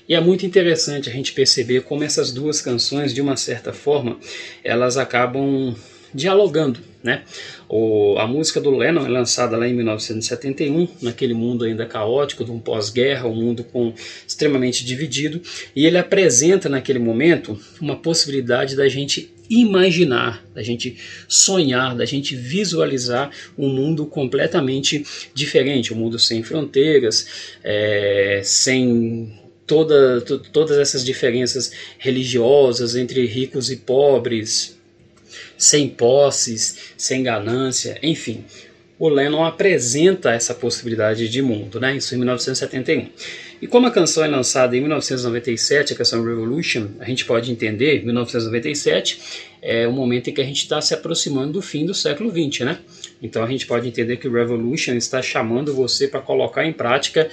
E 0.09 0.15
é 0.15 0.19
muito 0.19 0.43
interessante 0.43 1.07
a 1.07 1.13
gente 1.13 1.33
perceber 1.33 1.83
como 1.83 2.03
essas 2.03 2.31
duas 2.31 2.59
canções, 2.59 3.13
de 3.13 3.21
uma 3.21 3.37
certa 3.37 3.71
forma, 3.71 4.17
elas 4.63 4.97
acabam 4.97 5.75
dialogando, 6.11 6.79
né? 7.03 7.21
O, 7.69 8.17
a 8.17 8.25
música 8.25 8.59
do 8.59 8.71
Lennon 8.71 9.05
é 9.05 9.07
lançada 9.09 9.55
lá 9.55 9.67
em 9.67 9.73
1971, 9.75 10.87
naquele 11.03 11.35
mundo 11.35 11.63
ainda 11.63 11.85
caótico, 11.85 12.43
de 12.43 12.49
um 12.49 12.59
pós-guerra, 12.59 13.27
um 13.27 13.35
mundo 13.35 13.63
com, 13.63 13.93
extremamente 14.27 14.83
dividido, 14.83 15.39
e 15.75 15.85
ele 15.85 15.99
apresenta 15.99 16.67
naquele 16.67 16.97
momento 16.97 17.59
uma 17.79 17.95
possibilidade 17.95 18.75
da 18.75 18.89
gente 18.89 19.31
imaginar, 19.47 20.43
da 20.55 20.63
gente 20.63 20.97
sonhar, 21.27 21.95
da 21.95 22.05
gente 22.05 22.35
visualizar 22.35 23.29
um 23.55 23.69
mundo 23.69 24.07
completamente 24.07 25.05
diferente, 25.35 25.93
um 25.93 25.97
mundo 25.97 26.17
sem 26.17 26.41
fronteiras, 26.41 27.57
é, 27.63 28.41
sem 28.43 29.38
toda, 29.69 30.19
todas 30.51 30.79
essas 30.79 31.05
diferenças 31.05 31.71
religiosas 31.99 32.95
entre 32.95 33.23
ricos 33.27 33.69
e 33.69 33.75
pobres, 33.75 34.75
sem 35.55 35.87
posses, 35.87 36.93
sem 36.97 37.21
ganância, 37.21 37.99
enfim. 38.01 38.43
O 38.97 39.07
Lennon 39.07 39.45
apresenta 39.45 40.31
essa 40.31 40.53
possibilidade 40.53 41.29
de 41.29 41.41
mundo, 41.41 41.79
né? 41.79 41.95
isso 41.95 42.13
em 42.15 42.17
1971. 42.17 43.07
E 43.61 43.67
como 43.67 43.87
a 43.87 43.91
canção 43.91 44.23
é 44.23 44.27
lançada 44.27 44.75
em 44.75 44.79
1997, 44.81 45.93
a 45.93 45.95
canção 45.95 46.23
Revolution, 46.23 46.87
a 46.99 47.05
gente 47.05 47.23
pode 47.25 47.51
entender, 47.51 48.03
1997 48.03 49.21
é 49.61 49.87
o 49.87 49.91
momento 49.91 50.29
em 50.29 50.33
que 50.33 50.41
a 50.41 50.45
gente 50.45 50.63
está 50.63 50.81
se 50.81 50.93
aproximando 50.93 51.53
do 51.53 51.61
fim 51.61 51.85
do 51.85 51.93
século 51.93 52.29
XX, 52.29 52.65
né? 52.65 52.79
Então 53.21 53.43
a 53.43 53.47
gente 53.47 53.65
pode 53.65 53.87
entender 53.87 54.17
que 54.17 54.27
o 54.27 54.33
Revolution 54.33 54.93
está 54.93 55.21
chamando 55.21 55.73
você 55.73 56.07
para 56.07 56.21
colocar 56.21 56.65
em 56.65 56.73
prática 56.73 57.29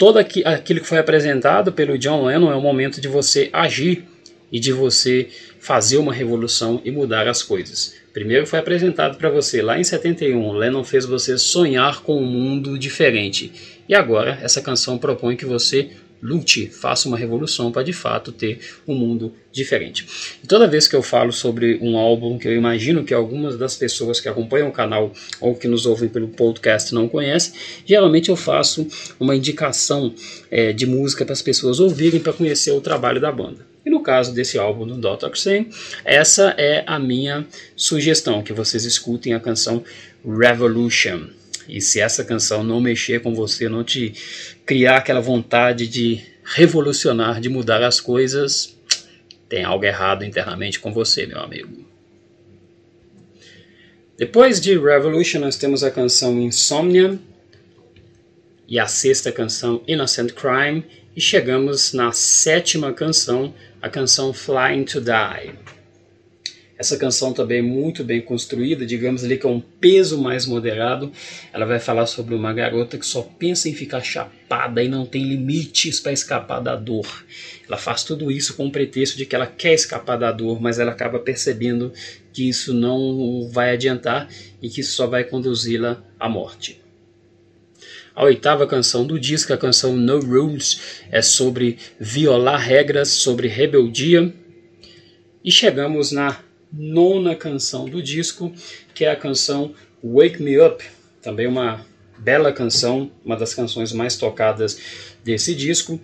todo 0.00 0.18
aquilo 0.18 0.80
que 0.80 0.86
foi 0.86 0.96
apresentado 0.96 1.74
pelo 1.74 1.98
John 1.98 2.24
Lennon 2.24 2.50
é 2.50 2.56
o 2.56 2.60
momento 2.62 3.02
de 3.02 3.06
você 3.06 3.50
agir 3.52 4.06
e 4.50 4.58
de 4.58 4.72
você 4.72 5.28
fazer 5.58 5.98
uma 5.98 6.10
revolução 6.10 6.80
e 6.82 6.90
mudar 6.90 7.28
as 7.28 7.42
coisas. 7.42 7.94
Primeiro 8.10 8.46
foi 8.46 8.58
apresentado 8.58 9.18
para 9.18 9.28
você 9.28 9.60
lá 9.60 9.78
em 9.78 9.84
71, 9.84 10.52
Lennon 10.52 10.82
fez 10.84 11.04
você 11.04 11.36
sonhar 11.36 12.00
com 12.00 12.16
um 12.16 12.24
mundo 12.24 12.78
diferente. 12.78 13.52
E 13.86 13.94
agora 13.94 14.38
essa 14.40 14.62
canção 14.62 14.96
propõe 14.96 15.36
que 15.36 15.44
você 15.44 15.90
lute, 16.22 16.66
faça 16.66 17.08
uma 17.08 17.16
revolução 17.16 17.72
para 17.72 17.82
de 17.82 17.92
fato 17.92 18.32
ter 18.32 18.60
um 18.86 18.94
mundo 18.94 19.32
diferente. 19.52 20.06
E 20.42 20.46
toda 20.46 20.68
vez 20.68 20.86
que 20.86 20.94
eu 20.94 21.02
falo 21.02 21.32
sobre 21.32 21.78
um 21.80 21.96
álbum 21.96 22.38
que 22.38 22.46
eu 22.46 22.54
imagino 22.54 23.04
que 23.04 23.14
algumas 23.14 23.56
das 23.56 23.76
pessoas 23.76 24.20
que 24.20 24.28
acompanham 24.28 24.68
o 24.68 24.72
canal 24.72 25.12
ou 25.40 25.54
que 25.54 25.66
nos 25.66 25.86
ouvem 25.86 26.08
pelo 26.08 26.28
podcast 26.28 26.94
não 26.94 27.08
conhecem, 27.08 27.54
geralmente 27.84 28.28
eu 28.28 28.36
faço 28.36 28.86
uma 29.18 29.34
indicação 29.34 30.14
é, 30.50 30.72
de 30.72 30.86
música 30.86 31.24
para 31.24 31.32
as 31.32 31.42
pessoas 31.42 31.80
ouvirem 31.80 32.20
para 32.20 32.32
conhecer 32.32 32.70
o 32.72 32.80
trabalho 32.80 33.20
da 33.20 33.32
banda. 33.32 33.66
E 33.84 33.90
no 33.90 34.02
caso 34.02 34.34
desse 34.34 34.58
álbum 34.58 34.86
do 34.86 34.96
Dr. 34.96 35.30
Essa 36.04 36.54
é 36.58 36.84
a 36.86 36.98
minha 36.98 37.46
sugestão, 37.74 38.42
que 38.42 38.52
vocês 38.52 38.84
escutem 38.84 39.32
a 39.32 39.40
canção 39.40 39.82
Revolution. 40.22 41.39
E 41.70 41.80
se 41.80 42.00
essa 42.00 42.24
canção 42.24 42.62
não 42.64 42.80
mexer 42.80 43.20
com 43.20 43.34
você, 43.34 43.68
não 43.68 43.84
te 43.84 44.12
criar 44.66 44.96
aquela 44.96 45.20
vontade 45.20 45.86
de 45.86 46.20
revolucionar, 46.44 47.40
de 47.40 47.48
mudar 47.48 47.82
as 47.82 48.00
coisas, 48.00 48.76
tem 49.48 49.64
algo 49.64 49.84
errado 49.84 50.24
internamente 50.24 50.80
com 50.80 50.92
você, 50.92 51.26
meu 51.26 51.40
amigo. 51.40 51.84
Depois 54.18 54.60
de 54.60 54.78
Revolution, 54.78 55.40
nós 55.40 55.56
temos 55.56 55.82
a 55.82 55.90
canção 55.90 56.38
Insomnia 56.38 57.18
e 58.68 58.78
a 58.78 58.86
sexta 58.86 59.32
canção 59.32 59.82
Innocent 59.88 60.32
Crime, 60.32 60.84
e 61.16 61.20
chegamos 61.20 61.92
na 61.92 62.12
sétima 62.12 62.92
canção, 62.92 63.52
a 63.82 63.88
canção 63.88 64.32
Flying 64.32 64.84
to 64.84 65.00
Die. 65.00 65.79
Essa 66.80 66.96
canção 66.96 67.34
também 67.34 67.58
é 67.58 67.62
muito 67.62 68.02
bem 68.02 68.22
construída, 68.22 68.86
digamos 68.86 69.22
ali 69.22 69.36
com 69.36 69.56
um 69.56 69.60
peso 69.60 70.18
mais 70.18 70.46
moderado. 70.46 71.12
Ela 71.52 71.66
vai 71.66 71.78
falar 71.78 72.06
sobre 72.06 72.34
uma 72.34 72.54
garota 72.54 72.96
que 72.96 73.04
só 73.04 73.20
pensa 73.20 73.68
em 73.68 73.74
ficar 73.74 74.00
chapada 74.00 74.82
e 74.82 74.88
não 74.88 75.04
tem 75.04 75.22
limites 75.24 76.00
para 76.00 76.10
escapar 76.10 76.58
da 76.58 76.74
dor. 76.74 77.06
Ela 77.68 77.76
faz 77.76 78.02
tudo 78.02 78.30
isso 78.30 78.56
com 78.56 78.66
o 78.66 78.72
pretexto 78.72 79.18
de 79.18 79.26
que 79.26 79.36
ela 79.36 79.46
quer 79.46 79.74
escapar 79.74 80.16
da 80.16 80.32
dor, 80.32 80.58
mas 80.58 80.78
ela 80.78 80.92
acaba 80.92 81.18
percebendo 81.18 81.92
que 82.32 82.48
isso 82.48 82.72
não 82.72 83.46
vai 83.52 83.74
adiantar 83.74 84.30
e 84.62 84.70
que 84.70 84.80
isso 84.80 84.92
só 84.92 85.06
vai 85.06 85.24
conduzi-la 85.24 86.02
à 86.18 86.30
morte. 86.30 86.80
A 88.14 88.24
oitava 88.24 88.66
canção 88.66 89.06
do 89.06 89.20
disco, 89.20 89.52
a 89.52 89.58
canção 89.58 89.94
No 89.94 90.18
Rules, 90.18 90.80
é 91.10 91.20
sobre 91.20 91.76
violar 92.00 92.58
regras, 92.58 93.10
sobre 93.10 93.48
rebeldia. 93.48 94.32
E 95.44 95.52
chegamos 95.52 96.10
na 96.10 96.38
nona 96.72 97.34
canção 97.34 97.86
do 97.86 98.02
disco, 98.02 98.52
que 98.94 99.04
é 99.04 99.10
a 99.10 99.16
canção 99.16 99.74
Wake 100.02 100.42
Me 100.42 100.60
Up, 100.60 100.84
também 101.22 101.46
uma 101.46 101.84
bela 102.18 102.52
canção, 102.52 103.10
uma 103.24 103.36
das 103.36 103.54
canções 103.54 103.92
mais 103.92 104.16
tocadas 104.16 104.78
desse 105.24 105.54
disco, 105.54 106.00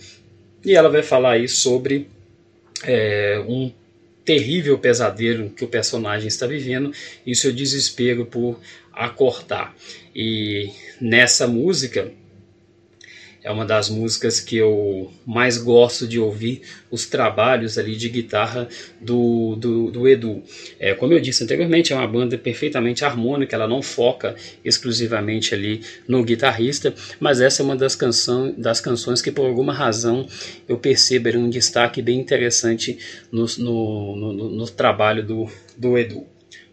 e 0.65 0.75
ela 0.75 0.89
vai 0.89 1.03
falar 1.03 1.33
aí 1.33 1.49
sobre 1.49 2.09
é, 2.83 3.43
um 3.47 3.71
terrível 4.25 4.79
pesadelo 4.79 5.51
que 5.51 5.65
o 5.65 5.69
personagem 5.69 6.27
está 6.27 6.47
vivendo 6.47 6.93
e 7.25 7.35
seu 7.35 7.53
desespero 7.53 8.27
por 8.27 8.59
acordar. 8.93 9.75
E 10.15 10.71
nessa 11.01 11.47
música 11.47 12.11
é 13.47 13.51
uma 13.53 13.65
das 13.65 13.89
músicas 13.89 14.41
que 14.41 14.57
eu 14.57 15.13
mais 15.25 15.57
gosto 15.57 16.05
de 16.05 16.19
ouvir 16.19 16.63
os 16.91 17.07
trabalhos 17.07 17.79
ali 17.79 17.95
de 17.95 18.09
guitarra 18.09 18.69
do, 19.01 19.55
do, 19.55 19.89
do 19.93 20.09
Edu. 20.09 20.43
É, 20.81 20.95
como 20.95 21.13
eu 21.13 21.21
disse 21.21 21.45
anteriormente, 21.45 21.93
é 21.93 21.97
uma 21.97 22.09
banda 22.09 22.37
perfeitamente 22.37 23.05
harmônica, 23.05 23.55
ela 23.55 23.69
não 23.69 23.81
foca 23.81 24.35
exclusivamente 24.65 25.55
ali 25.55 25.81
no 26.09 26.25
guitarrista, 26.25 26.93
mas 27.21 27.41
essa 27.41 27.63
é 27.63 27.65
uma 27.65 27.77
das, 27.77 27.95
canção, 27.95 28.53
das 28.59 28.81
canções 28.81 29.23
que 29.23 29.31
por 29.31 29.47
alguma 29.47 29.73
razão 29.73 30.27
eu 30.69 30.77
percebo 30.77 31.29
um 31.39 31.49
destaque 31.49 32.03
bem 32.03 32.19
interessante 32.19 32.99
no, 33.31 33.47
no, 33.59 34.17
no, 34.17 34.51
no 34.51 34.67
trabalho 34.67 35.25
do, 35.25 35.49
do 35.79 35.97
Edu. 35.97 36.27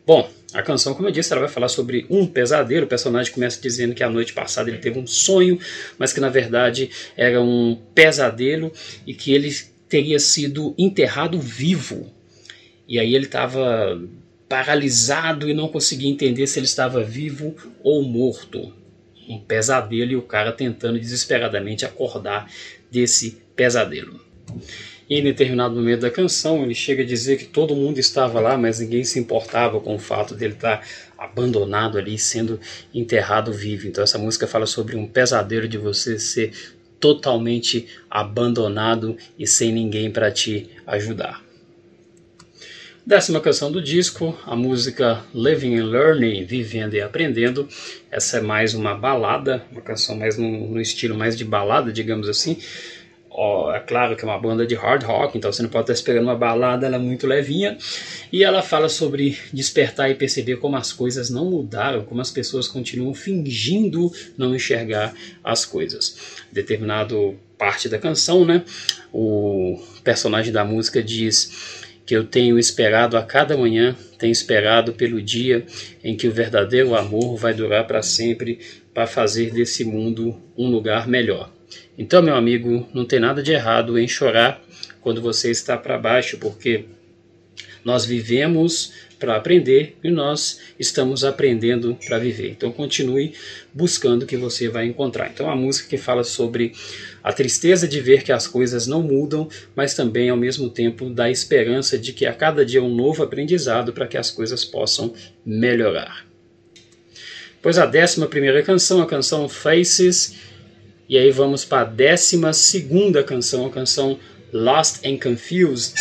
Bom, 0.07 0.27
a 0.53 0.61
canção, 0.61 0.93
como 0.93 1.07
eu 1.07 1.11
disse, 1.11 1.31
ela 1.31 1.41
vai 1.41 1.49
falar 1.49 1.67
sobre 1.67 2.05
um 2.09 2.27
pesadelo. 2.27 2.85
O 2.85 2.89
personagem 2.89 3.33
começa 3.33 3.59
dizendo 3.59 3.95
que 3.95 4.03
a 4.03 4.09
noite 4.09 4.33
passada 4.33 4.69
ele 4.69 4.77
teve 4.77 4.99
um 4.99 5.07
sonho, 5.07 5.59
mas 5.97 6.13
que 6.13 6.19
na 6.19 6.29
verdade 6.29 6.89
era 7.17 7.41
um 7.41 7.77
pesadelo 7.95 8.71
e 9.05 9.13
que 9.13 9.33
ele 9.33 9.51
teria 9.89 10.19
sido 10.19 10.75
enterrado 10.77 11.39
vivo. 11.39 12.11
E 12.87 12.99
aí 12.99 13.15
ele 13.15 13.25
estava 13.25 14.01
paralisado 14.47 15.49
e 15.49 15.53
não 15.53 15.67
conseguia 15.67 16.09
entender 16.09 16.45
se 16.45 16.59
ele 16.59 16.65
estava 16.65 17.03
vivo 17.03 17.55
ou 17.83 18.03
morto. 18.03 18.71
Um 19.27 19.39
pesadelo 19.39 20.11
e 20.11 20.15
o 20.15 20.21
cara 20.21 20.51
tentando 20.51 20.99
desesperadamente 20.99 21.85
acordar 21.85 22.51
desse 22.91 23.41
pesadelo. 23.55 24.19
Em 25.15 25.21
determinado 25.21 25.75
momento 25.75 25.99
da 25.99 26.09
canção, 26.09 26.63
ele 26.63 26.73
chega 26.73 27.03
a 27.03 27.05
dizer 27.05 27.37
que 27.37 27.45
todo 27.45 27.75
mundo 27.75 27.99
estava 27.99 28.39
lá, 28.39 28.57
mas 28.57 28.79
ninguém 28.79 29.03
se 29.03 29.19
importava 29.19 29.79
com 29.79 29.93
o 29.93 29.99
fato 29.99 30.33
dele 30.33 30.53
estar 30.55 30.83
abandonado 31.15 31.99
ali, 31.99 32.17
sendo 32.17 32.59
enterrado 32.91 33.53
vivo. 33.53 33.87
Então, 33.87 34.03
essa 34.03 34.17
música 34.17 34.47
fala 34.47 34.65
sobre 34.65 34.95
um 34.95 35.05
pesadelo 35.05 35.67
de 35.67 35.77
você 35.77 36.17
ser 36.17 36.51
totalmente 36.99 37.87
abandonado 38.09 39.15
e 39.37 39.45
sem 39.45 39.71
ninguém 39.71 40.09
para 40.09 40.31
te 40.31 40.67
ajudar. 40.87 41.43
Décima 43.05 43.39
canção 43.39 43.71
do 43.71 43.83
disco, 43.83 44.35
a 44.47 44.55
música 44.55 45.23
Living 45.31 45.77
and 45.77 45.85
Learning, 45.85 46.43
Vivendo 46.43 46.95
e 46.95 47.01
Aprendendo. 47.01 47.67
Essa 48.09 48.37
é 48.37 48.41
mais 48.41 48.73
uma 48.73 48.95
balada, 48.95 49.63
uma 49.71 49.81
canção 49.81 50.17
mais 50.17 50.39
no, 50.39 50.69
no 50.69 50.81
estilo 50.81 51.15
mais 51.15 51.37
de 51.37 51.45
balada, 51.45 51.91
digamos 51.91 52.27
assim 52.27 52.57
ó, 53.33 53.73
é 53.73 53.79
claro 53.79 54.15
que 54.15 54.23
é 54.23 54.27
uma 54.27 54.39
banda 54.39 54.65
de 54.65 54.75
hard 54.75 55.03
rock, 55.03 55.37
então 55.37 55.51
você 55.51 55.61
não 55.61 55.69
pode 55.69 55.83
estar 55.83 55.93
esperando 55.93 56.25
uma 56.25 56.35
balada, 56.35 56.85
ela 56.85 56.95
é 56.95 56.99
muito 56.99 57.27
levinha. 57.27 57.77
E 58.31 58.43
ela 58.43 58.61
fala 58.61 58.87
sobre 58.87 59.37
despertar 59.51 60.09
e 60.09 60.15
perceber 60.15 60.57
como 60.57 60.75
as 60.77 60.93
coisas 60.93 61.29
não 61.29 61.49
mudaram, 61.49 62.05
como 62.05 62.21
as 62.21 62.31
pessoas 62.31 62.67
continuam 62.67 63.13
fingindo 63.13 64.11
não 64.37 64.55
enxergar 64.55 65.13
as 65.43 65.65
coisas. 65.65 66.43
Determinado 66.51 67.35
parte 67.57 67.89
da 67.89 67.97
canção, 67.97 68.45
né? 68.45 68.63
O 69.11 69.81
personagem 70.03 70.51
da 70.53 70.63
música 70.63 71.01
diz 71.01 71.83
que 72.05 72.15
eu 72.15 72.25
tenho 72.25 72.59
esperado 72.59 73.17
a 73.17 73.23
cada 73.23 73.55
manhã, 73.57 73.95
tenho 74.19 74.31
esperado 74.31 74.93
pelo 74.93 75.21
dia 75.21 75.65
em 76.03 76.15
que 76.15 76.27
o 76.27 76.31
verdadeiro 76.31 76.95
amor 76.95 77.37
vai 77.37 77.53
durar 77.53 77.87
para 77.87 78.01
sempre, 78.01 78.59
para 78.93 79.07
fazer 79.07 79.51
desse 79.51 79.85
mundo 79.85 80.35
um 80.57 80.69
lugar 80.69 81.07
melhor. 81.07 81.49
Então, 81.97 82.21
meu 82.21 82.35
amigo, 82.35 82.87
não 82.93 83.05
tem 83.05 83.19
nada 83.19 83.43
de 83.43 83.51
errado 83.51 83.97
em 83.97 84.07
chorar 84.07 84.61
quando 85.01 85.21
você 85.21 85.51
está 85.51 85.77
para 85.77 85.97
baixo, 85.97 86.37
porque 86.37 86.85
nós 87.83 88.05
vivemos 88.05 88.93
para 89.19 89.37
aprender 89.37 89.97
e 90.03 90.09
nós 90.09 90.59
estamos 90.77 91.23
aprendendo 91.23 91.97
para 92.05 92.19
viver. 92.19 92.51
Então 92.51 92.71
continue 92.71 93.33
buscando 93.73 94.25
que 94.25 94.35
você 94.35 94.67
vai 94.67 94.85
encontrar. 94.85 95.29
Então 95.33 95.49
a 95.49 95.55
música 95.55 95.87
que 95.87 95.97
fala 95.97 96.23
sobre 96.23 96.73
a 97.23 97.31
tristeza 97.31 97.87
de 97.87 98.01
ver 98.01 98.23
que 98.23 98.33
as 98.33 98.47
coisas 98.47 98.85
não 98.85 99.01
mudam, 99.01 99.47
mas 99.75 99.93
também 99.93 100.29
ao 100.29 100.35
mesmo 100.35 100.69
tempo 100.69 101.09
da 101.09 101.29
esperança 101.29 101.97
de 101.97 102.11
que 102.11 102.25
a 102.25 102.33
cada 102.33 102.65
dia 102.65 102.83
um 102.83 102.93
novo 102.93 103.23
aprendizado 103.23 103.93
para 103.93 104.07
que 104.07 104.17
as 104.17 104.29
coisas 104.29 104.65
possam 104.65 105.13
melhorar. 105.45 106.25
Pois 107.61 107.77
a 107.77 107.85
décima 107.85 108.27
primeira 108.27 108.61
canção, 108.61 109.01
a 109.01 109.05
canção 109.05 109.47
Faces, 109.47 110.35
e 111.07 111.17
aí 111.17 111.31
vamos 111.31 111.65
para 111.65 111.81
a 111.81 111.85
décima 111.85 112.53
segunda 112.53 113.23
canção, 113.23 113.65
a 113.65 113.69
canção 113.69 114.19
Lost 114.51 115.05
and 115.05 115.17
Confused, 115.17 115.95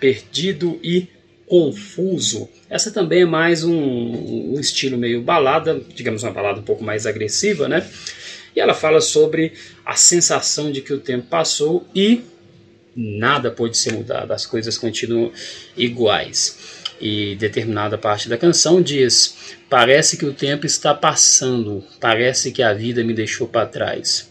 Perdido 0.00 0.78
e 0.82 1.06
Confuso. 1.46 2.48
Essa 2.68 2.90
também 2.90 3.22
é 3.22 3.26
mais 3.26 3.64
um, 3.64 3.74
um 4.54 4.60
estilo 4.60 4.98
meio 4.98 5.22
balada, 5.22 5.80
digamos 5.94 6.22
uma 6.22 6.32
balada 6.32 6.60
um 6.60 6.64
pouco 6.64 6.82
mais 6.82 7.06
agressiva, 7.06 7.68
né? 7.68 7.86
E 8.54 8.60
ela 8.60 8.74
fala 8.74 9.00
sobre 9.00 9.52
a 9.84 9.94
sensação 9.94 10.72
de 10.72 10.80
que 10.80 10.92
o 10.92 10.98
tempo 10.98 11.26
passou 11.28 11.86
e 11.94 12.22
nada 12.96 13.50
pode 13.50 13.76
ser 13.76 13.92
mudado, 13.92 14.32
as 14.32 14.44
coisas 14.44 14.76
continuam 14.76 15.32
iguais. 15.76 16.58
E 17.00 17.36
determinada 17.36 17.96
parte 17.96 18.28
da 18.28 18.36
canção 18.36 18.82
diz: 18.82 19.54
Parece 19.70 20.16
que 20.16 20.26
o 20.26 20.34
tempo 20.34 20.66
está 20.66 20.92
passando, 20.92 21.84
parece 22.00 22.50
que 22.50 22.62
a 22.62 22.74
vida 22.74 23.04
me 23.04 23.14
deixou 23.14 23.46
para 23.46 23.66
trás. 23.66 24.27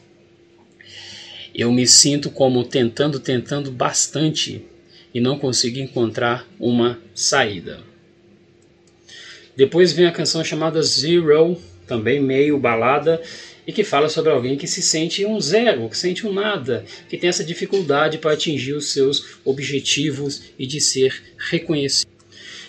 Eu 1.57 1.71
me 1.71 1.87
sinto 1.87 2.29
como 2.29 2.63
tentando, 2.63 3.19
tentando 3.19 3.71
bastante 3.71 4.63
e 5.11 5.19
não 5.19 5.39
consigo 5.39 5.79
encontrar 5.79 6.47
uma 6.59 6.99
saída. 7.15 7.79
Depois 9.55 9.91
vem 9.91 10.05
a 10.05 10.11
canção 10.11 10.43
chamada 10.43 10.83
Zero, 10.83 11.59
também 11.87 12.21
meio 12.21 12.59
balada, 12.59 13.19
e 13.65 13.73
que 13.73 13.83
fala 13.83 14.07
sobre 14.07 14.31
alguém 14.31 14.55
que 14.55 14.67
se 14.67 14.83
sente 14.83 15.25
um 15.25 15.41
zero, 15.41 15.89
que 15.89 15.97
sente 15.97 16.27
um 16.27 16.31
nada, 16.31 16.85
que 17.09 17.17
tem 17.17 17.27
essa 17.27 17.43
dificuldade 17.43 18.19
para 18.19 18.33
atingir 18.33 18.73
os 18.73 18.91
seus 18.91 19.39
objetivos 19.43 20.43
e 20.59 20.67
de 20.67 20.79
ser 20.79 21.23
reconhecido. 21.49 22.16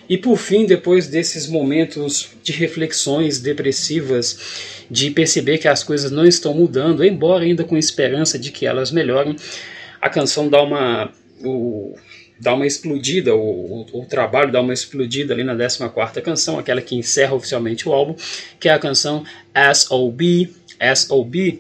E 0.09 0.17
por 0.17 0.37
fim, 0.39 0.65
depois 0.65 1.07
desses 1.07 1.47
momentos 1.47 2.31
de 2.43 2.53
reflexões 2.53 3.41
depressivas, 3.41 4.87
de 4.91 5.11
perceber 5.11 5.59
que 5.59 5.69
as 5.69 5.85
coisas 5.85 6.11
não 6.11 6.25
estão 6.25 6.55
mudando, 6.55 7.05
embora 7.05 7.45
ainda 7.45 7.63
com 7.63 7.77
esperança 7.77 8.39
de 8.39 8.51
que 8.51 8.67
elas 8.67 8.91
melhorem, 8.91 9.37
a 10.01 10.09
canção 10.09 10.49
dá 10.49 10.63
uma, 10.63 11.13
o, 11.45 11.95
dá 12.41 12.55
uma 12.55 12.67
explodida, 12.67 13.35
o, 13.35 13.87
o, 13.93 14.01
o, 14.01 14.07
trabalho 14.07 14.51
dá 14.51 14.61
uma 14.61 14.73
explodida 14.73 15.35
ali 15.35 15.45
na 15.45 15.55
14 15.55 16.23
canção, 16.23 16.59
aquela 16.59 16.81
que 16.81 16.95
encerra 16.95 17.35
oficialmente 17.35 17.89
o 17.89 17.93
álbum, 17.93 18.15
que 18.59 18.69
é 18.69 18.73
a 18.73 18.79
canção 18.79 19.25
S.O.B. 19.55 20.51
S.O.B. 20.81 21.59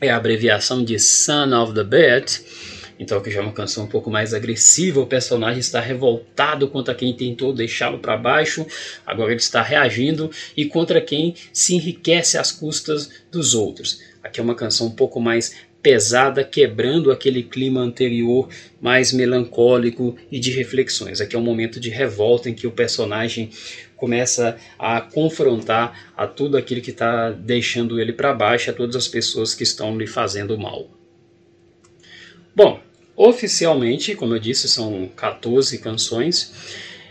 é 0.00 0.08
a 0.08 0.16
abreviação 0.16 0.84
de 0.84 0.98
Son 0.98 1.52
of 1.60 1.74
the 1.74 1.84
Beat, 1.84 2.40
então 2.98 3.20
que 3.20 3.30
já 3.30 3.40
é 3.40 3.42
uma 3.42 3.52
canção 3.52 3.84
um 3.84 3.88
pouco 3.88 4.10
mais 4.10 4.32
agressiva, 4.32 5.00
o 5.00 5.06
personagem 5.06 5.60
está 5.60 5.80
revoltado 5.80 6.68
contra 6.68 6.94
quem 6.94 7.14
tentou 7.14 7.52
deixá-lo 7.52 7.98
para 7.98 8.16
baixo, 8.16 8.66
agora 9.06 9.32
ele 9.32 9.40
está 9.40 9.62
reagindo 9.62 10.30
e 10.56 10.64
contra 10.66 11.00
quem 11.00 11.34
se 11.52 11.74
enriquece 11.74 12.38
às 12.38 12.50
custas 12.52 13.10
dos 13.30 13.54
outros. 13.54 14.00
Aqui 14.22 14.40
é 14.40 14.42
uma 14.42 14.54
canção 14.54 14.88
um 14.88 14.94
pouco 14.94 15.20
mais 15.20 15.54
pesada, 15.86 16.42
quebrando 16.42 17.12
aquele 17.12 17.44
clima 17.44 17.80
anterior 17.80 18.48
mais 18.80 19.12
melancólico 19.12 20.16
e 20.32 20.40
de 20.40 20.50
reflexões. 20.50 21.20
Aqui 21.20 21.36
é 21.36 21.38
um 21.38 21.42
momento 21.42 21.78
de 21.78 21.90
revolta 21.90 22.50
em 22.50 22.54
que 22.54 22.66
o 22.66 22.72
personagem 22.72 23.50
começa 23.96 24.56
a 24.76 25.00
confrontar 25.00 26.12
a 26.16 26.26
tudo 26.26 26.56
aquilo 26.56 26.80
que 26.80 26.90
está 26.90 27.30
deixando 27.30 28.00
ele 28.00 28.12
para 28.12 28.34
baixo, 28.34 28.68
a 28.68 28.72
todas 28.72 28.96
as 28.96 29.06
pessoas 29.06 29.54
que 29.54 29.62
estão 29.62 29.96
lhe 29.96 30.08
fazendo 30.08 30.58
mal. 30.58 30.90
Bom, 32.54 32.80
Oficialmente, 33.16 34.14
como 34.14 34.34
eu 34.34 34.38
disse, 34.38 34.68
são 34.68 35.08
14 35.16 35.78
canções. 35.78 36.52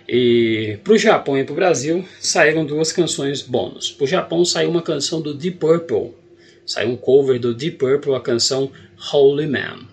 E 0.08 0.78
para 0.84 0.94
o 0.94 0.98
Japão 0.98 1.36
e 1.36 1.44
para 1.44 1.54
o 1.54 1.56
Brasil 1.56 2.06
saíram 2.20 2.64
duas 2.64 2.92
canções 2.92 3.42
bônus. 3.42 3.92
Para 3.92 4.04
o 4.04 4.08
Japão 4.08 4.46
saiu 4.46 4.70
uma 4.70 4.84
canção 4.84 5.20
do 5.20 5.34
Deep 5.34 5.58
Purple. 5.58 6.14
Saiu 6.64 6.90
um 6.90 6.96
cover 6.96 7.40
do 7.40 7.56
Deep 7.56 7.78
Purple, 7.78 8.14
a 8.14 8.20
canção 8.20 8.72
Holy 9.12 9.48
Man. 9.48 9.88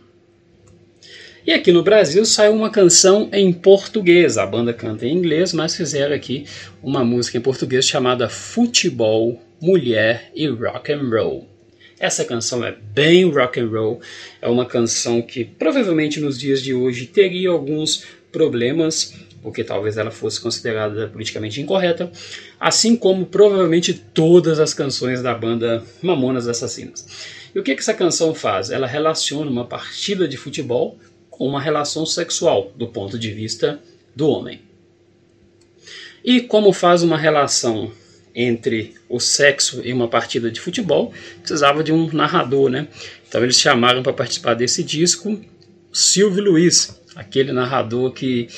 E 1.46 1.52
aqui 1.52 1.72
no 1.72 1.82
Brasil 1.82 2.24
saiu 2.24 2.52
uma 2.52 2.70
canção 2.70 3.28
em 3.32 3.50
português. 3.52 4.36
A 4.36 4.46
banda 4.46 4.72
canta 4.72 5.06
em 5.06 5.12
inglês, 5.12 5.52
mas 5.52 5.74
fizeram 5.74 6.14
aqui 6.14 6.44
uma 6.82 7.02
música 7.04 7.38
em 7.38 7.40
português 7.40 7.86
chamada 7.86 8.28
Futebol, 8.28 9.40
Mulher 9.60 10.30
e 10.34 10.46
Rock 10.46 10.92
and 10.92 11.08
Roll. 11.08 11.51
Essa 12.02 12.24
canção 12.24 12.64
é 12.64 12.72
bem 12.72 13.30
rock 13.30 13.60
and 13.60 13.68
roll, 13.68 14.00
é 14.40 14.48
uma 14.48 14.66
canção 14.66 15.22
que 15.22 15.44
provavelmente 15.44 16.18
nos 16.18 16.36
dias 16.36 16.60
de 16.60 16.74
hoje 16.74 17.06
teria 17.06 17.48
alguns 17.48 18.02
problemas, 18.32 19.14
porque 19.40 19.62
talvez 19.62 19.96
ela 19.96 20.10
fosse 20.10 20.40
considerada 20.40 21.06
politicamente 21.06 21.60
incorreta, 21.60 22.10
assim 22.58 22.96
como 22.96 23.24
provavelmente 23.24 23.94
todas 23.94 24.58
as 24.58 24.74
canções 24.74 25.22
da 25.22 25.32
banda 25.32 25.84
Mamonas 26.02 26.48
Assassinas. 26.48 27.06
E 27.54 27.60
o 27.60 27.62
que, 27.62 27.72
que 27.72 27.80
essa 27.80 27.94
canção 27.94 28.34
faz? 28.34 28.70
Ela 28.70 28.88
relaciona 28.88 29.48
uma 29.48 29.64
partida 29.64 30.26
de 30.26 30.36
futebol 30.36 30.98
com 31.30 31.46
uma 31.46 31.60
relação 31.60 32.04
sexual 32.04 32.72
do 32.74 32.88
ponto 32.88 33.16
de 33.16 33.30
vista 33.30 33.78
do 34.12 34.28
homem. 34.28 34.60
E 36.24 36.40
como 36.40 36.72
faz 36.72 37.04
uma 37.04 37.16
relação 37.16 37.92
entre 38.34 38.94
o 39.08 39.20
sexo 39.20 39.82
e 39.84 39.92
uma 39.92 40.08
partida 40.08 40.50
de 40.50 40.60
futebol, 40.60 41.12
precisava 41.38 41.82
de 41.82 41.92
um 41.92 42.10
narrador, 42.12 42.68
né? 42.70 42.88
Então 43.28 43.42
eles 43.42 43.58
chamaram 43.58 44.02
para 44.02 44.12
participar 44.12 44.54
desse 44.54 44.82
disco 44.82 45.40
Silvio 45.92 46.42
Luiz, 46.42 46.98
aquele 47.14 47.52
narrador 47.52 48.12
que 48.12 48.48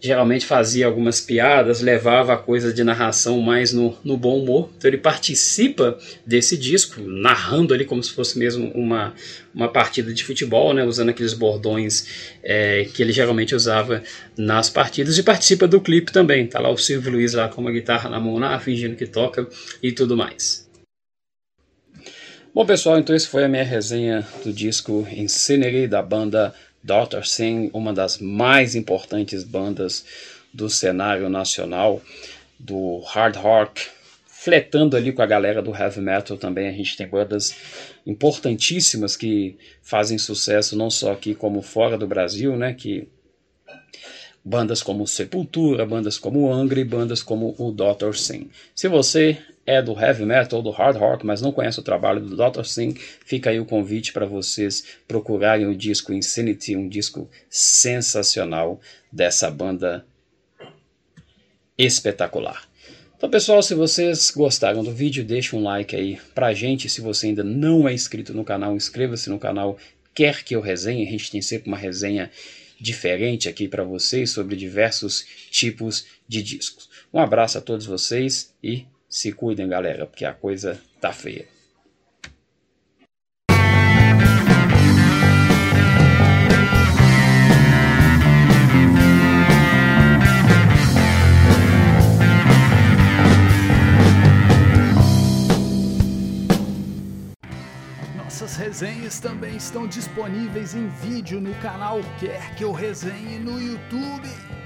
geralmente 0.00 0.46
fazia 0.46 0.86
algumas 0.86 1.20
piadas, 1.20 1.82
levava 1.82 2.32
a 2.32 2.36
coisa 2.36 2.72
de 2.72 2.82
narração 2.82 3.40
mais 3.40 3.72
no, 3.72 3.96
no 4.02 4.16
bom 4.16 4.42
humor. 4.42 4.70
Então 4.76 4.88
ele 4.88 4.96
participa 4.96 5.98
desse 6.24 6.56
disco, 6.56 7.00
narrando 7.02 7.74
ali 7.74 7.84
como 7.84 8.02
se 8.02 8.12
fosse 8.12 8.38
mesmo 8.38 8.70
uma, 8.74 9.14
uma 9.54 9.68
partida 9.68 10.12
de 10.12 10.24
futebol, 10.24 10.72
né, 10.72 10.84
usando 10.84 11.10
aqueles 11.10 11.34
bordões 11.34 12.34
é, 12.42 12.86
que 12.94 13.02
ele 13.02 13.12
geralmente 13.12 13.54
usava 13.54 14.02
nas 14.36 14.70
partidas, 14.70 15.18
e 15.18 15.22
participa 15.22 15.68
do 15.68 15.80
clipe 15.80 16.10
também. 16.10 16.46
Tá 16.46 16.58
lá 16.58 16.70
o 16.70 16.78
Silvio 16.78 17.12
Luiz 17.12 17.34
lá 17.34 17.48
com 17.48 17.60
uma 17.60 17.70
guitarra 17.70 18.08
na 18.08 18.18
mão, 18.18 18.38
lá, 18.38 18.58
fingindo 18.58 18.96
que 18.96 19.06
toca 19.06 19.46
e 19.82 19.92
tudo 19.92 20.16
mais. 20.16 20.68
Bom 22.52 22.66
pessoal, 22.66 22.98
então 22.98 23.14
esse 23.14 23.28
foi 23.28 23.44
a 23.44 23.48
minha 23.48 23.62
resenha 23.62 24.26
do 24.42 24.52
disco 24.52 25.06
Incinerary 25.12 25.86
da 25.86 26.02
banda 26.02 26.52
Dr. 26.82 27.24
Singh, 27.24 27.70
uma 27.72 27.92
das 27.92 28.18
mais 28.18 28.74
importantes 28.74 29.44
bandas 29.44 30.04
do 30.52 30.68
cenário 30.68 31.28
nacional 31.28 32.02
do 32.58 33.00
hard 33.00 33.36
rock, 33.36 33.86
fletando 34.26 34.96
ali 34.96 35.12
com 35.12 35.22
a 35.22 35.26
galera 35.26 35.62
do 35.62 35.74
heavy 35.74 36.00
metal 36.00 36.36
também. 36.36 36.68
A 36.68 36.72
gente 36.72 36.96
tem 36.96 37.06
bandas 37.06 37.54
importantíssimas 38.06 39.16
que 39.16 39.56
fazem 39.82 40.18
sucesso 40.18 40.76
não 40.76 40.90
só 40.90 41.12
aqui 41.12 41.34
como 41.34 41.62
fora 41.62 41.98
do 41.98 42.06
Brasil, 42.06 42.56
né? 42.56 42.72
Que 42.74 43.06
bandas 44.44 44.82
como 44.82 45.06
Sepultura, 45.06 45.84
bandas 45.86 46.18
como 46.18 46.52
Angra 46.52 46.80
e 46.80 46.84
bandas 46.84 47.22
como 47.22 47.54
o 47.58 47.70
Dr. 47.70 48.14
Sim. 48.14 48.48
Se 48.74 48.88
você 48.88 49.38
é 49.66 49.80
do 49.80 49.98
heavy 49.98 50.24
metal, 50.24 50.62
do 50.62 50.70
hard 50.70 50.96
rock, 50.96 51.24
mas 51.24 51.40
não 51.40 51.52
conhece 51.52 51.78
o 51.78 51.82
trabalho 51.82 52.20
do 52.20 52.36
Dr. 52.36 52.64
Sim, 52.64 52.94
fica 52.94 53.50
aí 53.50 53.60
o 53.60 53.66
convite 53.66 54.12
para 54.12 54.26
vocês 54.26 54.84
procurarem 55.06 55.66
o 55.66 55.76
disco 55.76 56.12
Insanity, 56.12 56.74
um 56.74 56.88
disco 56.88 57.28
sensacional 57.48 58.80
dessa 59.12 59.50
banda 59.50 60.04
espetacular. 61.76 62.68
Então, 63.16 63.28
pessoal, 63.28 63.62
se 63.62 63.74
vocês 63.74 64.30
gostaram 64.34 64.82
do 64.82 64.92
vídeo, 64.92 65.22
deixe 65.22 65.54
um 65.54 65.62
like 65.62 65.94
aí 65.94 66.18
pra 66.34 66.54
gente. 66.54 66.88
Se 66.88 67.02
você 67.02 67.26
ainda 67.26 67.44
não 67.44 67.86
é 67.86 67.92
inscrito 67.92 68.32
no 68.32 68.44
canal, 68.44 68.74
inscreva-se 68.74 69.28
no 69.28 69.38
canal. 69.38 69.76
Quer 70.14 70.42
que 70.42 70.56
eu 70.56 70.60
resenhe? 70.62 71.06
A 71.06 71.10
gente 71.10 71.30
tem 71.30 71.42
sempre 71.42 71.68
uma 71.68 71.76
resenha 71.76 72.30
diferente 72.80 73.48
aqui 73.48 73.68
para 73.68 73.84
vocês 73.84 74.30
sobre 74.30 74.56
diversos 74.56 75.26
tipos 75.50 76.06
de 76.26 76.42
discos. 76.42 76.88
Um 77.12 77.18
abraço 77.18 77.58
a 77.58 77.60
todos 77.60 77.86
vocês 77.86 78.54
e 78.62 78.86
se 79.08 79.32
cuidem, 79.32 79.68
galera, 79.68 80.06
porque 80.06 80.24
a 80.24 80.32
coisa 80.32 80.80
tá 81.00 81.12
feia. 81.12 81.59
Resenhas 98.80 99.20
também 99.20 99.56
estão 99.56 99.86
disponíveis 99.86 100.74
em 100.74 100.88
vídeo 100.88 101.38
no 101.38 101.54
canal 101.56 102.00
Quer 102.18 102.54
Que 102.54 102.64
Eu 102.64 102.72
Resenhe 102.72 103.38
no 103.38 103.60
YouTube. 103.60 104.59